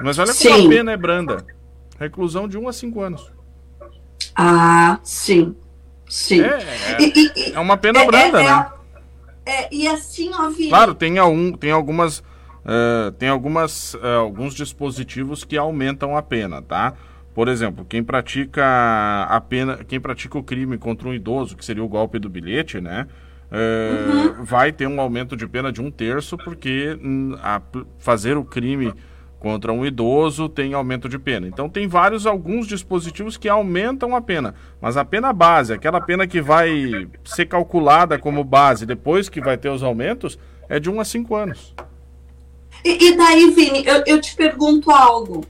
Mas 0.00 0.16
olha 0.16 0.32
como 0.32 0.38
sim. 0.38 0.66
a 0.66 0.68
pena 0.68 0.92
é 0.92 0.96
branda. 0.96 1.44
Reclusão 1.98 2.46
de 2.46 2.56
1 2.56 2.68
a 2.68 2.72
5 2.72 3.00
anos. 3.00 3.32
Ah, 4.36 5.00
sim. 5.02 5.56
Sim. 6.08 6.40
É, 6.42 6.58
é, 7.02 7.50
é 7.54 7.58
uma 7.58 7.76
pena 7.76 8.00
é, 8.00 8.06
branda, 8.06 8.40
é, 8.40 8.44
né? 8.44 8.66
É, 9.44 9.74
e 9.74 9.88
assim, 9.88 10.30
ó, 10.32 10.52
Claro, 10.68 10.94
tem, 10.94 11.18
algum, 11.18 11.52
tem 11.52 11.72
algumas. 11.72 12.20
Uh, 12.20 13.10
tem 13.18 13.28
algumas, 13.28 13.94
uh, 13.94 14.06
alguns 14.20 14.54
dispositivos 14.54 15.42
que 15.42 15.56
aumentam 15.56 16.16
a 16.16 16.22
pena, 16.22 16.62
tá? 16.62 16.94
Por 17.34 17.48
exemplo, 17.48 17.84
quem 17.84 18.04
pratica 18.04 18.62
a 19.28 19.40
pena, 19.40 19.78
quem 19.84 19.98
pratica 19.98 20.38
o 20.38 20.42
crime 20.42 20.78
contra 20.78 21.08
um 21.08 21.14
idoso, 21.14 21.56
que 21.56 21.64
seria 21.64 21.82
o 21.82 21.88
golpe 21.88 22.18
do 22.18 22.28
bilhete, 22.28 22.80
né? 22.80 23.08
É, 23.50 24.36
uhum. 24.38 24.44
Vai 24.44 24.72
ter 24.72 24.86
um 24.86 25.00
aumento 25.00 25.36
de 25.36 25.46
pena 25.46 25.72
de 25.72 25.80
um 25.80 25.90
terço, 25.90 26.36
porque 26.36 26.98
hum, 27.02 27.34
a, 27.42 27.60
fazer 27.98 28.36
o 28.36 28.44
crime 28.44 28.92
contra 29.38 29.72
um 29.72 29.86
idoso 29.86 30.48
tem 30.48 30.74
aumento 30.74 31.08
de 31.08 31.18
pena. 31.18 31.46
Então 31.46 31.68
tem 31.68 31.86
vários, 31.86 32.26
alguns 32.26 32.66
dispositivos 32.66 33.36
que 33.36 33.48
aumentam 33.48 34.14
a 34.14 34.20
pena. 34.20 34.54
Mas 34.80 34.96
a 34.96 35.04
pena 35.04 35.32
base, 35.32 35.72
aquela 35.72 36.00
pena 36.00 36.26
que 36.26 36.40
vai 36.40 37.08
ser 37.24 37.46
calculada 37.46 38.18
como 38.18 38.42
base 38.44 38.84
depois 38.84 39.28
que 39.28 39.40
vai 39.40 39.56
ter 39.56 39.70
os 39.70 39.82
aumentos, 39.82 40.38
é 40.68 40.78
de 40.78 40.90
1 40.90 41.00
a 41.00 41.04
5 41.04 41.34
anos. 41.34 41.74
E, 42.84 43.08
e 43.08 43.16
daí, 43.16 43.50
Vini, 43.50 43.84
eu, 43.86 44.02
eu 44.06 44.20
te 44.20 44.34
pergunto 44.34 44.90
algo 44.90 45.44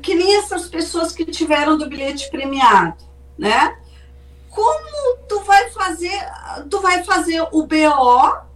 que 0.00 0.14
nem 0.14 0.36
essas 0.36 0.68
pessoas 0.68 1.12
que 1.12 1.24
tiveram 1.24 1.76
do 1.76 1.88
bilhete 1.88 2.30
premiado, 2.30 2.96
né? 3.38 3.76
Como 4.52 5.16
tu 5.28 5.40
vai 5.44 5.70
fazer, 5.70 6.20
tu 6.70 6.80
vai 6.80 7.02
fazer 7.02 7.40
o 7.50 7.66
BO? 7.66 8.52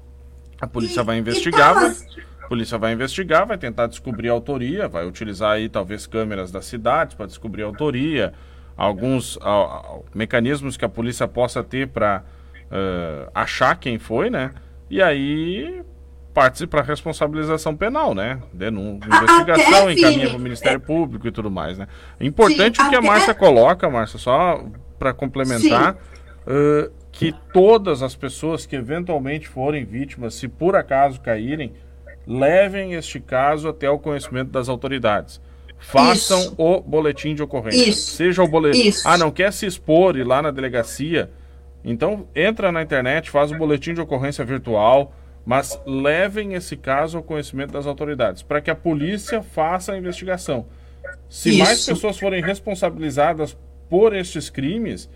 A 0.60 0.66
polícia 0.66 1.00
e, 1.00 1.04
vai 1.04 1.18
investigar, 1.18 1.74
tá... 1.74 1.80
vai, 1.80 1.96
a 2.42 2.48
polícia 2.48 2.78
vai 2.78 2.92
investigar, 2.92 3.46
vai 3.46 3.58
tentar 3.58 3.86
descobrir 3.86 4.28
a 4.28 4.32
autoria, 4.32 4.88
vai 4.88 5.06
utilizar 5.06 5.52
aí 5.52 5.68
talvez 5.68 6.06
câmeras 6.06 6.52
das 6.52 6.66
cidades 6.66 7.14
para 7.14 7.26
descobrir 7.26 7.62
a 7.62 7.66
autoria, 7.66 8.34
alguns 8.76 9.38
a, 9.40 9.50
a, 9.50 9.98
mecanismos 10.14 10.76
que 10.76 10.84
a 10.84 10.88
polícia 10.88 11.26
possa 11.26 11.64
ter 11.64 11.88
para 11.88 12.22
uh, 12.66 13.30
achar 13.34 13.74
quem 13.76 13.98
foi, 13.98 14.28
né? 14.28 14.52
E 14.90 15.02
aí 15.02 15.82
parte 16.32 16.66
para 16.66 16.82
responsabilização 16.82 17.74
penal, 17.74 18.14
né? 18.14 18.38
Denúncia, 18.52 19.08
investigação, 19.08 19.90
encaminha 19.90 20.28
para 20.28 20.36
o 20.36 20.40
Ministério 20.40 20.78
Público 20.78 21.26
e 21.26 21.32
tudo 21.32 21.50
mais, 21.50 21.78
né? 21.78 21.88
Importante 22.20 22.82
Sim, 22.82 22.90
que 22.90 22.94
a 22.94 23.00
Márcia 23.00 23.34
coloca, 23.34 23.88
Márcia, 23.88 24.18
só 24.18 24.62
para 24.98 25.12
complementar, 25.12 25.94
uh, 25.94 26.90
que 27.12 27.34
todas 27.52 28.02
as 28.02 28.14
pessoas 28.14 28.66
que 28.66 28.76
eventualmente 28.76 29.48
forem 29.48 29.84
vítimas, 29.84 30.34
se 30.34 30.48
por 30.48 30.76
acaso 30.76 31.20
caírem, 31.20 31.72
levem 32.26 32.94
este 32.94 33.20
caso 33.20 33.68
até 33.68 33.88
o 33.88 33.98
conhecimento 33.98 34.50
das 34.50 34.68
autoridades. 34.68 35.40
Façam 35.78 36.40
Isso. 36.40 36.54
o 36.56 36.80
boletim 36.80 37.34
de 37.34 37.42
ocorrência. 37.42 37.88
Isso. 37.88 38.16
Seja 38.16 38.42
o 38.42 38.48
boletim. 38.48 38.92
Ah, 39.04 39.18
não 39.18 39.30
quer 39.30 39.52
se 39.52 39.66
expor 39.66 40.16
ir 40.16 40.24
lá 40.24 40.40
na 40.40 40.50
delegacia? 40.50 41.30
Então 41.84 42.26
entra 42.34 42.72
na 42.72 42.82
internet, 42.82 43.30
faz 43.30 43.50
o 43.50 43.56
boletim 43.56 43.94
de 43.94 44.00
ocorrência 44.00 44.44
virtual 44.44 45.12
mas 45.46 45.80
levem 45.86 46.54
esse 46.54 46.76
caso 46.76 47.16
ao 47.16 47.22
conhecimento 47.22 47.70
das 47.70 47.86
autoridades, 47.86 48.42
para 48.42 48.60
que 48.60 48.68
a 48.68 48.74
polícia 48.74 49.40
faça 49.40 49.92
a 49.92 49.96
investigação. 49.96 50.66
Se 51.28 51.50
Isso. 51.50 51.58
mais 51.60 51.86
pessoas 51.86 52.18
forem 52.18 52.42
responsabilizadas 52.42 53.56
por 53.88 54.14
estes 54.14 54.50
crimes, 54.50 55.08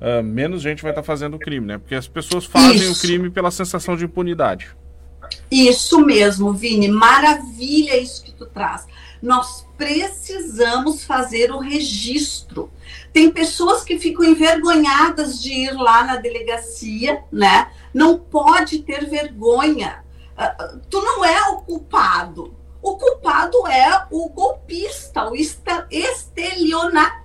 uh, 0.00 0.22
menos 0.22 0.62
gente 0.62 0.82
vai 0.82 0.92
estar 0.92 1.02
tá 1.02 1.06
fazendo 1.06 1.34
o 1.34 1.38
crime, 1.38 1.66
né? 1.66 1.78
Porque 1.78 1.94
as 1.94 2.08
pessoas 2.08 2.44
fazem 2.44 2.90
Isso. 2.90 2.92
o 2.92 3.00
crime 3.00 3.30
pela 3.30 3.50
sensação 3.50 3.96
de 3.96 4.04
impunidade. 4.04 4.74
Isso 5.50 6.00
mesmo, 6.04 6.52
Vini. 6.52 6.88
Maravilha 6.88 7.96
isso 7.96 8.24
que 8.24 8.32
tu 8.32 8.46
traz. 8.46 8.86
Nós 9.22 9.66
precisamos 9.76 11.04
fazer 11.04 11.52
o 11.52 11.58
registro. 11.58 12.70
Tem 13.12 13.30
pessoas 13.30 13.84
que 13.84 13.98
ficam 13.98 14.24
envergonhadas 14.24 15.42
de 15.42 15.52
ir 15.52 15.72
lá 15.72 16.04
na 16.04 16.16
delegacia, 16.16 17.22
né? 17.30 17.70
Não 17.92 18.18
pode 18.18 18.80
ter 18.80 19.08
vergonha. 19.08 20.02
Uh, 20.36 20.80
tu 20.88 21.00
não 21.02 21.24
é 21.24 21.50
o 21.50 21.60
culpado. 21.60 22.56
O 22.82 22.96
culpado 22.96 23.66
é 23.66 24.06
o 24.10 24.28
golpista, 24.30 25.28
o 25.30 25.34
estelionatário. 25.36 27.19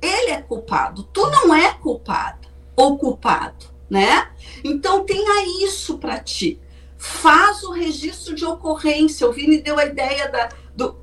Ele 0.00 0.30
é 0.30 0.42
culpado. 0.42 1.04
Tu 1.04 1.26
não 1.30 1.54
é 1.54 1.72
culpado 1.74 2.48
ou 2.76 2.98
culpado, 2.98 3.66
né? 3.88 4.28
Então 4.62 5.04
tenha 5.04 5.64
isso 5.64 5.98
para 5.98 6.18
ti. 6.18 6.60
Faz 6.98 7.62
o 7.62 7.72
registro 7.72 8.34
de 8.34 8.44
ocorrência. 8.44 9.28
O 9.28 9.32
Vini 9.32 9.62
deu 9.62 9.78
a 9.78 9.86
ideia 9.86 10.28
da, 10.30 10.48
do, 10.74 10.96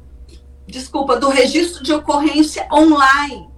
desculpa, 0.67 1.17
do 1.17 1.29
registro 1.29 1.83
de 1.83 1.93
ocorrência 1.93 2.67
online. 2.71 3.49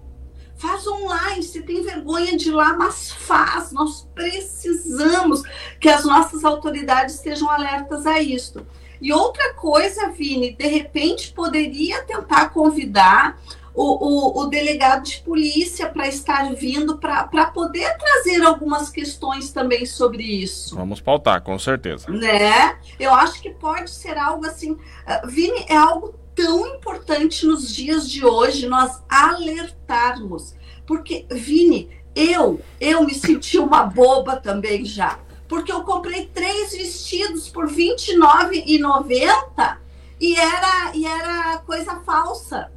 Faz 0.56 0.88
online, 0.88 1.44
se 1.44 1.62
tem 1.62 1.84
vergonha 1.84 2.38
de 2.38 2.50
ir 2.50 2.52
lá, 2.54 2.74
mas 2.74 3.12
faz. 3.12 3.72
Nós 3.74 4.08
precisamos 4.16 5.44
que 5.80 5.90
as 5.90 6.06
nossas 6.06 6.46
autoridades 6.46 7.16
estejam 7.16 7.50
alertas 7.50 8.06
a 8.06 8.22
isso. 8.22 8.66
E 9.02 9.12
outra 9.12 9.54
coisa, 9.56 10.10
Vini, 10.12 10.54
de 10.54 10.68
repente 10.68 11.34
poderia 11.34 12.04
tentar 12.04 12.50
convidar 12.50 13.38
o, 13.76 13.84
o, 13.84 14.42
o 14.42 14.46
delegado 14.48 15.04
de 15.04 15.20
polícia 15.22 15.90
para 15.90 16.08
estar 16.08 16.54
vindo 16.54 16.98
para 16.98 17.46
poder 17.48 17.98
trazer 17.98 18.44
algumas 18.44 18.90
questões 18.90 19.52
também 19.52 19.86
sobre 19.86 20.24
isso. 20.24 20.76
Vamos 20.76 21.02
pautar, 21.02 21.42
com 21.42 21.58
certeza. 21.58 22.12
Né? 22.12 22.78
Eu 23.00 23.14
acho 23.14 23.42
que 23.42 23.50
pode 23.50 23.90
ser 23.90 24.18
algo 24.18 24.46
assim. 24.46 24.72
Uh, 24.72 25.28
Vini, 25.28 25.66
é 25.68 25.76
algo 25.76 26.14
tão 26.36 26.68
importante 26.68 27.46
nos 27.46 27.74
dias 27.74 28.10
de 28.10 28.26
hoje 28.26 28.68
nós 28.68 29.02
alertarmos. 29.10 30.56
Porque, 30.86 31.26
Vini, 31.32 31.90
eu, 32.16 32.62
eu 32.80 33.04
me 33.04 33.14
senti 33.14 33.58
uma 33.58 33.84
boba 33.84 34.36
também 34.36 34.86
já. 34.86 35.20
Porque 35.48 35.72
eu 35.72 35.84
comprei 35.84 36.28
três 36.28 36.74
vestidos 36.74 37.50
por 37.50 37.68
R$ 37.68 37.76
29,90 37.76 39.78
e 40.20 40.36
era, 40.36 40.96
e 40.96 41.06
era 41.06 41.58
coisa 41.60 42.00
falsa. 42.02 42.72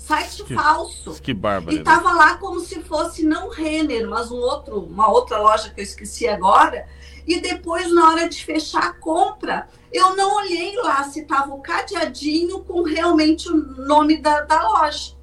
Site 0.00 0.44
que, 0.44 0.54
falso. 0.54 1.20
Que 1.22 1.34
bárbaro. 1.34 1.76
E 1.76 1.84
tava 1.84 2.12
lá 2.12 2.38
como 2.38 2.58
se 2.58 2.80
fosse 2.80 3.22
não 3.22 3.50
Renner, 3.50 4.08
mas 4.08 4.32
um 4.32 4.38
outro, 4.38 4.80
uma 4.80 5.10
outra 5.10 5.38
loja 5.38 5.68
que 5.68 5.78
eu 5.78 5.84
esqueci 5.84 6.26
agora. 6.26 6.88
E 7.26 7.38
depois, 7.38 7.92
na 7.92 8.08
hora 8.08 8.28
de 8.28 8.42
fechar 8.42 8.82
a 8.82 8.92
compra, 8.94 9.68
eu 9.92 10.16
não 10.16 10.36
olhei 10.38 10.74
lá 10.76 11.04
se 11.04 11.24
tava 11.26 11.52
o 11.52 11.60
cadeadinho 11.60 12.60
com 12.60 12.82
realmente 12.82 13.48
o 13.50 13.54
nome 13.54 14.16
da, 14.16 14.40
da 14.40 14.66
loja. 14.68 15.14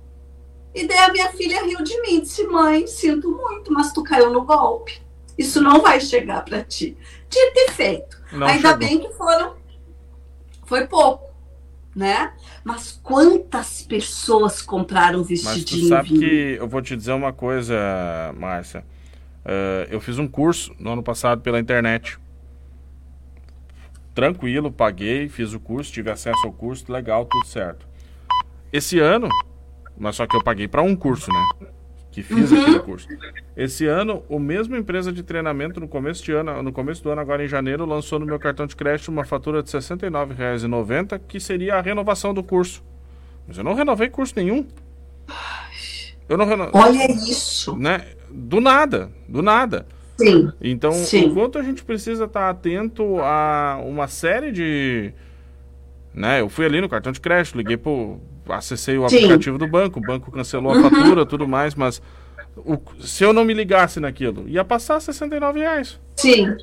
E 0.75 0.85
daí 0.85 0.99
a 0.99 1.11
minha 1.11 1.31
filha 1.31 1.63
riu 1.63 1.83
de 1.83 1.99
mim, 2.03 2.21
disse: 2.21 2.45
Mãe, 2.45 2.85
sinto 2.85 3.31
muito, 3.31 3.73
mas 3.73 3.91
tu 3.91 4.03
caiu 4.03 4.31
no 4.31 4.45
golpe. 4.45 5.01
Isso 5.35 5.59
não 5.59 5.81
vai 5.81 5.99
chegar 5.99 6.45
para 6.45 6.63
ti. 6.63 6.95
Tinha 7.27 7.51
ter 7.51 7.71
feito. 7.71 8.21
Não 8.31 8.45
Ainda 8.45 8.69
chegou. 8.69 8.77
bem 8.77 8.99
que 8.99 9.11
foram. 9.13 9.55
Foi 10.65 10.85
pouco, 10.85 11.26
né? 11.97 12.31
Mas 12.63 12.91
quantas 13.03 13.81
pessoas 13.81 14.61
compraram 14.61 15.23
vestidinho? 15.23 15.89
Mas 15.89 16.05
tu 16.05 16.13
sabe 16.13 16.19
que 16.19 16.57
eu 16.59 16.67
vou 16.67 16.81
te 16.81 16.95
dizer 16.95 17.11
uma 17.11 17.33
coisa, 17.33 17.75
Márcia. 18.37 18.85
Uh, 19.43 19.89
eu 19.89 19.99
fiz 19.99 20.19
um 20.19 20.27
curso 20.27 20.73
no 20.79 20.91
ano 20.91 21.03
passado 21.03 21.41
pela 21.41 21.59
internet. 21.59 22.19
Tranquilo, 24.13 24.71
paguei, 24.71 25.27
fiz 25.27 25.53
o 25.53 25.59
curso, 25.59 25.91
tive 25.91 26.09
acesso 26.09 26.45
ao 26.45 26.51
curso, 26.51 26.91
legal, 26.91 27.25
tudo 27.25 27.45
certo. 27.45 27.87
Esse 28.71 28.99
ano 28.99 29.29
mas 29.97 30.15
só 30.15 30.27
que 30.27 30.35
eu 30.35 30.43
paguei 30.43 30.67
para 30.67 30.81
um 30.81 30.95
curso, 30.95 31.31
né? 31.31 31.67
Que 32.17 32.23
fiz 32.23 32.51
uhum. 32.51 32.61
aquele 32.61 32.79
curso. 32.79 33.07
Esse 33.55 33.85
ano, 33.85 34.23
o 34.27 34.39
mesmo 34.39 34.75
empresa 34.75 35.13
de 35.13 35.21
treinamento 35.21 35.79
no 35.79 35.87
começo 35.87 36.23
de 36.23 36.31
ano, 36.31 36.63
no 36.63 36.71
começo 36.73 37.03
do 37.03 37.11
ano, 37.11 37.21
agora 37.21 37.45
em 37.45 37.47
janeiro, 37.47 37.85
lançou 37.85 38.17
no 38.17 38.25
meu 38.25 38.39
cartão 38.39 38.65
de 38.65 38.75
crédito 38.75 39.09
uma 39.09 39.23
fatura 39.23 39.61
de 39.61 39.71
R$ 39.71 39.77
69,90, 39.77 41.21
que 41.27 41.39
seria 41.39 41.75
a 41.75 41.81
renovação 41.81 42.33
do 42.33 42.41
curso. 42.41 42.83
Mas 43.47 43.59
eu 43.59 43.63
não 43.63 43.75
renovei 43.75 44.09
curso 44.09 44.33
nenhum. 44.35 44.65
Eu 46.27 46.39
não 46.39 46.47
renovei. 46.47 46.71
Olha 46.73 47.05
isso. 47.11 47.77
Né? 47.77 48.07
Do 48.31 48.59
nada, 48.59 49.11
do 49.29 49.43
nada. 49.43 49.85
Sim. 50.17 50.51
Então, 50.59 50.93
Sim. 50.93 51.25
enquanto 51.25 51.59
a 51.59 51.61
gente 51.61 51.83
precisa 51.83 52.25
estar 52.25 52.49
atento 52.49 53.19
a 53.19 53.79
uma 53.85 54.07
série 54.07 54.51
de. 54.51 55.13
Né? 56.15 56.41
Eu 56.41 56.49
fui 56.49 56.65
ali 56.65 56.81
no 56.81 56.89
cartão 56.89 57.11
de 57.11 57.21
crédito, 57.21 57.55
liguei 57.55 57.77
pro 57.77 58.19
acessei 58.53 58.97
o 58.97 59.07
Sim. 59.09 59.17
aplicativo 59.17 59.57
do 59.57 59.67
banco, 59.67 59.99
o 59.99 60.01
banco 60.01 60.31
cancelou 60.31 60.71
a 60.71 60.81
fatura, 60.81 61.25
tudo 61.25 61.47
mais, 61.47 61.75
mas 61.75 62.01
o, 62.57 62.77
se 63.01 63.23
eu 63.23 63.33
não 63.33 63.45
me 63.45 63.53
ligasse 63.53 63.99
naquilo, 63.99 64.47
ia 64.47 64.63
passar 64.63 64.99
69 64.99 65.59
reais. 65.59 65.99
Sim. 66.15 66.55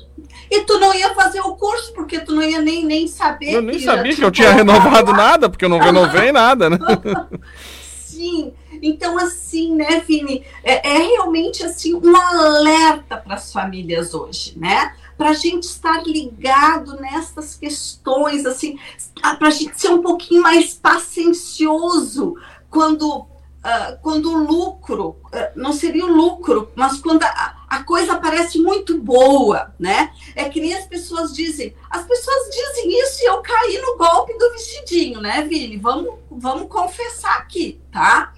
E 0.51 0.61
tu 0.61 0.79
não 0.79 0.93
ia 0.93 1.13
fazer 1.13 1.39
o 1.39 1.55
curso, 1.55 1.93
porque 1.93 2.19
tu 2.19 2.33
não 2.33 2.43
ia 2.43 2.61
nem, 2.61 2.85
nem 2.85 3.07
saber. 3.07 3.53
Eu 3.53 3.61
nem 3.61 3.79
sabia 3.79 4.15
que 4.15 4.23
eu 4.23 4.31
tinha 4.31 4.51
renovado 4.51 5.13
nada, 5.13 5.49
porque 5.49 5.65
eu 5.65 5.69
não 5.69 5.79
renovei 5.79 6.31
nada, 6.31 6.69
né? 6.69 6.77
Sim. 8.15 8.53
Então, 8.81 9.17
assim, 9.17 9.75
né, 9.75 10.01
Vini, 10.05 10.43
é, 10.63 10.87
é 10.87 10.97
realmente 10.97 11.63
assim 11.63 11.93
um 11.93 12.15
alerta 12.15 13.17
para 13.17 13.35
as 13.35 13.51
famílias 13.51 14.13
hoje, 14.13 14.53
né? 14.57 14.93
Para 15.17 15.29
a 15.29 15.33
gente 15.33 15.63
estar 15.63 16.03
ligado 16.05 16.99
nessas 16.99 17.55
questões, 17.55 18.45
assim, 18.45 18.77
para 19.21 19.47
a 19.47 19.51
gente 19.51 19.79
ser 19.79 19.89
um 19.89 20.01
pouquinho 20.01 20.41
mais 20.41 20.73
paciencioso 20.73 22.35
quando 22.69 23.27
Uh, 23.65 23.97
quando 24.03 24.31
o 24.31 24.45
lucro, 24.45 25.17
uh, 25.25 25.49
não 25.55 25.73
seria 25.73 26.05
o 26.05 26.15
lucro, 26.15 26.71
mas 26.75 26.99
quando 26.99 27.23
a, 27.23 27.65
a, 27.67 27.83
coisa 27.83 28.19
parece 28.19 28.59
muito 28.59 29.01
boa, 29.01 29.73
né? 29.79 30.13
É 30.35 30.47
que 30.47 30.61
nem 30.61 30.75
as 30.75 30.85
pessoas 30.85 31.33
dizem, 31.33 31.75
as 31.89 32.05
pessoas 32.05 32.47
dizem 32.51 33.01
isso 33.01 33.23
e 33.23 33.25
eu 33.25 33.41
caí 33.41 33.81
no 33.81 33.97
golpe 33.97 34.37
do 34.37 34.51
vestidinho, 34.51 35.19
né, 35.19 35.41
Vini? 35.49 35.77
Vamos, 35.77 36.13
vamos 36.29 36.67
confessar 36.67 37.39
aqui, 37.39 37.81
tá? 37.91 38.35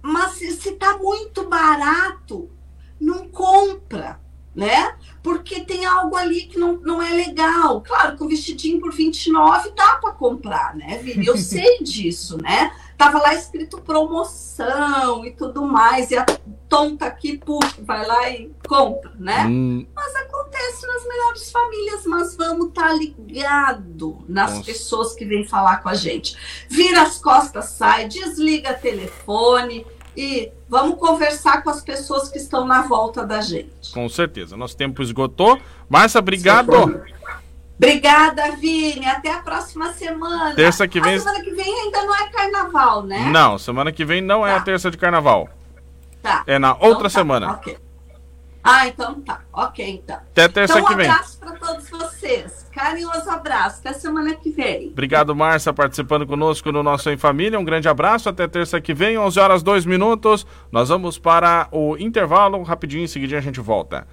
Mas 0.00 0.34
se, 0.34 0.52
se 0.52 0.72
tá 0.74 0.96
muito 0.96 1.48
barato, 1.48 2.48
não 3.00 3.28
compra, 3.28 4.20
né? 4.56 4.94
Porque 5.22 5.60
tem 5.60 5.84
algo 5.84 6.16
ali 6.16 6.42
que 6.46 6.58
não, 6.58 6.78
não 6.78 7.02
é 7.02 7.10
legal. 7.10 7.82
Claro 7.82 8.16
que 8.16 8.24
o 8.24 8.28
vestidinho 8.28 8.80
por 8.80 8.92
29 8.92 9.70
dá 9.76 9.96
para 9.96 10.12
comprar, 10.12 10.74
né, 10.74 10.98
Vini? 10.98 11.26
Eu 11.26 11.36
sei 11.38 11.82
disso, 11.82 12.38
né? 12.42 12.72
Tava 12.96 13.18
lá 13.18 13.34
escrito 13.34 13.82
promoção 13.82 15.22
e 15.26 15.30
tudo 15.30 15.66
mais, 15.66 16.10
e 16.10 16.16
a 16.16 16.24
tonta 16.66 17.04
aqui, 17.04 17.36
puxa, 17.36 17.76
vai 17.80 18.06
lá 18.06 18.30
e 18.30 18.50
compra, 18.66 19.12
né? 19.18 19.44
Hum. 19.46 19.86
Mas 19.94 20.16
acontece 20.16 20.86
nas 20.86 21.06
melhores 21.06 21.52
famílias, 21.52 22.06
mas 22.06 22.36
vamos 22.36 22.68
estar 22.68 22.88
tá 22.88 22.92
ligado 22.94 24.24
nas 24.26 24.52
Nossa. 24.52 24.64
pessoas 24.64 25.14
que 25.14 25.26
vêm 25.26 25.46
falar 25.46 25.82
com 25.82 25.90
a 25.90 25.94
gente. 25.94 26.38
Vira 26.70 27.02
as 27.02 27.18
costas, 27.18 27.66
sai, 27.66 28.08
desliga 28.08 28.72
telefone, 28.72 29.84
e 30.16 30.50
vamos 30.68 30.98
conversar 30.98 31.62
com 31.62 31.70
as 31.70 31.82
pessoas 31.82 32.28
que 32.28 32.38
estão 32.38 32.66
na 32.66 32.82
volta 32.82 33.24
da 33.24 33.40
gente. 33.40 33.92
Com 33.92 34.08
certeza. 34.08 34.56
Nosso 34.56 34.76
tempo 34.76 35.02
esgotou. 35.02 35.60
Márcia, 35.88 36.18
obrigado. 36.18 36.72
Obrigada, 37.76 38.52
Vini. 38.52 39.06
Até 39.06 39.30
a 39.30 39.38
próxima 39.38 39.92
semana. 39.92 40.54
Terça 40.54 40.88
que 40.88 41.00
vem. 41.00 41.16
A 41.16 41.20
semana 41.20 41.44
que 41.44 41.50
vem 41.50 41.80
ainda 41.82 42.02
não 42.04 42.14
é 42.14 42.28
carnaval, 42.30 43.02
né? 43.02 43.28
Não, 43.30 43.58
semana 43.58 43.92
que 43.92 44.04
vem 44.04 44.22
não 44.22 44.40
tá. 44.40 44.48
é 44.48 44.54
a 44.54 44.60
terça 44.60 44.90
de 44.90 44.96
carnaval. 44.96 45.48
Tá. 46.22 46.42
É 46.46 46.58
na 46.58 46.72
outra 46.72 46.88
então, 46.88 47.02
tá. 47.02 47.10
semana. 47.10 47.50
Ok. 47.52 47.76
Ah, 48.66 48.88
então 48.88 49.20
tá. 49.20 49.42
Ok, 49.52 49.88
então. 49.88 50.16
Até 50.16 50.48
terça 50.48 50.74
então, 50.74 50.84
um 50.84 50.88
que 50.88 50.94
vem. 50.96 51.08
Um 51.08 51.12
abraço 51.12 51.38
para 51.38 51.52
todos 51.52 51.88
vocês. 51.88 52.66
Carinhoso 52.72 53.30
abraço. 53.30 53.80
Até 53.80 53.92
semana 53.92 54.34
que 54.34 54.50
vem. 54.50 54.88
Obrigado, 54.88 55.34
Márcia, 55.34 55.72
participando 55.72 56.26
conosco 56.26 56.72
no 56.72 56.82
nosso 56.82 57.08
Em 57.08 57.16
Família. 57.16 57.58
Um 57.58 57.64
grande 57.64 57.88
abraço. 57.88 58.28
Até 58.28 58.48
terça 58.48 58.80
que 58.80 58.92
vem, 58.92 59.16
11 59.16 59.38
horas 59.38 59.62
2 59.62 59.86
minutos. 59.86 60.44
Nós 60.72 60.88
vamos 60.88 61.18
para 61.18 61.68
o 61.70 61.96
intervalo. 61.96 62.62
Rapidinho, 62.62 63.04
em 63.04 63.08
seguida 63.08 63.38
a 63.38 63.40
gente 63.40 63.60
volta. 63.60 64.06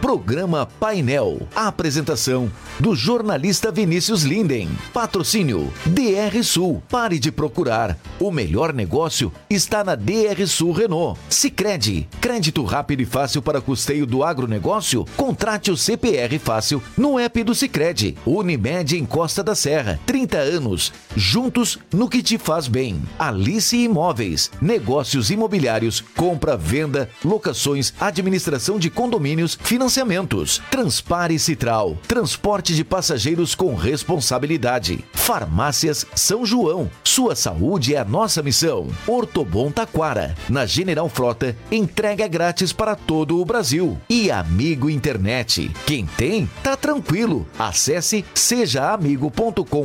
Programa 0.00 0.64
Painel. 0.78 1.48
A 1.54 1.66
apresentação 1.66 2.50
do 2.78 2.94
jornalista 2.94 3.72
Vinícius 3.72 4.22
Linden. 4.22 4.68
Patrocínio 4.92 5.72
DR 5.84 6.42
Sul. 6.44 6.82
Pare 6.88 7.18
de 7.18 7.32
procurar. 7.32 7.98
O 8.20 8.30
melhor 8.30 8.72
negócio 8.72 9.32
está 9.50 9.82
na 9.82 9.96
DR 9.96 10.46
Sul 10.46 10.72
Renault. 10.72 11.18
Sicredi. 11.28 12.08
Crédito 12.20 12.62
rápido 12.64 13.02
e 13.02 13.04
fácil 13.04 13.42
para 13.42 13.60
custeio 13.60 14.06
do 14.06 14.22
agronegócio? 14.22 15.04
Contrate 15.16 15.70
o 15.70 15.76
CPR 15.76 16.38
Fácil 16.38 16.82
no 16.96 17.18
app 17.18 17.42
do 17.42 17.54
Sicredi. 17.54 18.16
Unimed 18.24 18.96
em 18.96 19.04
Costa 19.04 19.42
da 19.42 19.54
Serra. 19.54 19.98
30 20.06 20.38
anos. 20.38 20.92
Juntos 21.16 21.78
no 21.92 22.08
que 22.08 22.22
te 22.22 22.38
faz 22.38 22.68
bem. 22.68 23.02
Alice 23.18 23.76
Imóveis. 23.76 24.50
Negócios 24.60 25.30
imobiliários. 25.30 26.00
Compra, 26.16 26.56
venda, 26.56 27.10
locações, 27.24 27.92
administração 27.98 28.78
de 28.78 28.90
condomínios, 28.90 29.58
financiamentos. 29.88 30.60
Transpare 30.70 31.38
Citral. 31.38 31.96
Transporte 32.06 32.74
de 32.74 32.84
passageiros 32.84 33.54
com 33.54 33.74
responsabilidade. 33.74 35.04
Farmácias 35.14 36.06
São 36.14 36.44
João. 36.44 36.90
Sua 37.02 37.34
saúde 37.34 37.94
é 37.94 37.98
a 37.98 38.04
nossa 38.04 38.42
missão. 38.42 38.88
Ortobon 39.06 39.70
Taquara. 39.70 40.34
Na 40.48 40.66
General 40.66 41.08
Frota, 41.08 41.56
entrega 41.70 42.28
grátis 42.28 42.72
para 42.72 42.94
todo 42.94 43.40
o 43.40 43.44
Brasil. 43.44 43.98
E 44.08 44.30
Amigo 44.30 44.90
Internet. 44.90 45.70
Quem 45.86 46.06
tem, 46.06 46.48
tá 46.62 46.76
tranquilo. 46.76 47.46
Acesse 47.58 48.24
sejaamigo.com.br 48.34 49.78